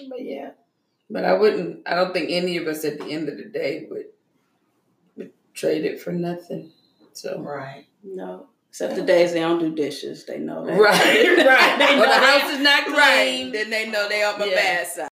But 0.08 0.22
yeah, 0.22 0.50
but 1.08 1.24
I 1.24 1.32
wouldn't. 1.34 1.86
I 1.86 1.94
don't 1.94 2.12
think 2.12 2.30
any 2.30 2.56
of 2.58 2.66
us 2.66 2.84
at 2.84 2.98
the 2.98 3.06
end 3.06 3.28
of 3.28 3.36
the 3.38 3.44
day 3.44 3.86
would 3.90 4.06
would 5.16 5.32
trade 5.54 5.84
it 5.84 6.00
for 6.00 6.12
nothing. 6.12 6.72
So 7.12 7.40
Right. 7.40 7.86
No. 8.02 8.48
Except 8.70 8.94
the 8.94 9.02
days 9.02 9.33
they 9.33 9.40
don't 9.40 9.59
do 9.59 9.74
dishes. 9.74 10.24
They 10.24 10.38
know 10.38 10.64
that. 10.64 10.78
right, 10.78 10.87
right. 11.46 11.78
they 11.78 11.96
Well, 11.96 12.06
know 12.06 12.20
the 12.20 12.26
house 12.26 12.50
is 12.52 12.61
not 12.61 12.85
clean. 12.85 12.96
Right. 12.96 13.50
Then 13.52 13.68
they 13.68 13.90
know 13.90 14.09
they 14.09 14.22
are 14.22 14.33
on 14.35 14.38
my 14.40 14.46
Yeah. 14.46 14.54
bad 14.54 14.87
side. 14.87 15.10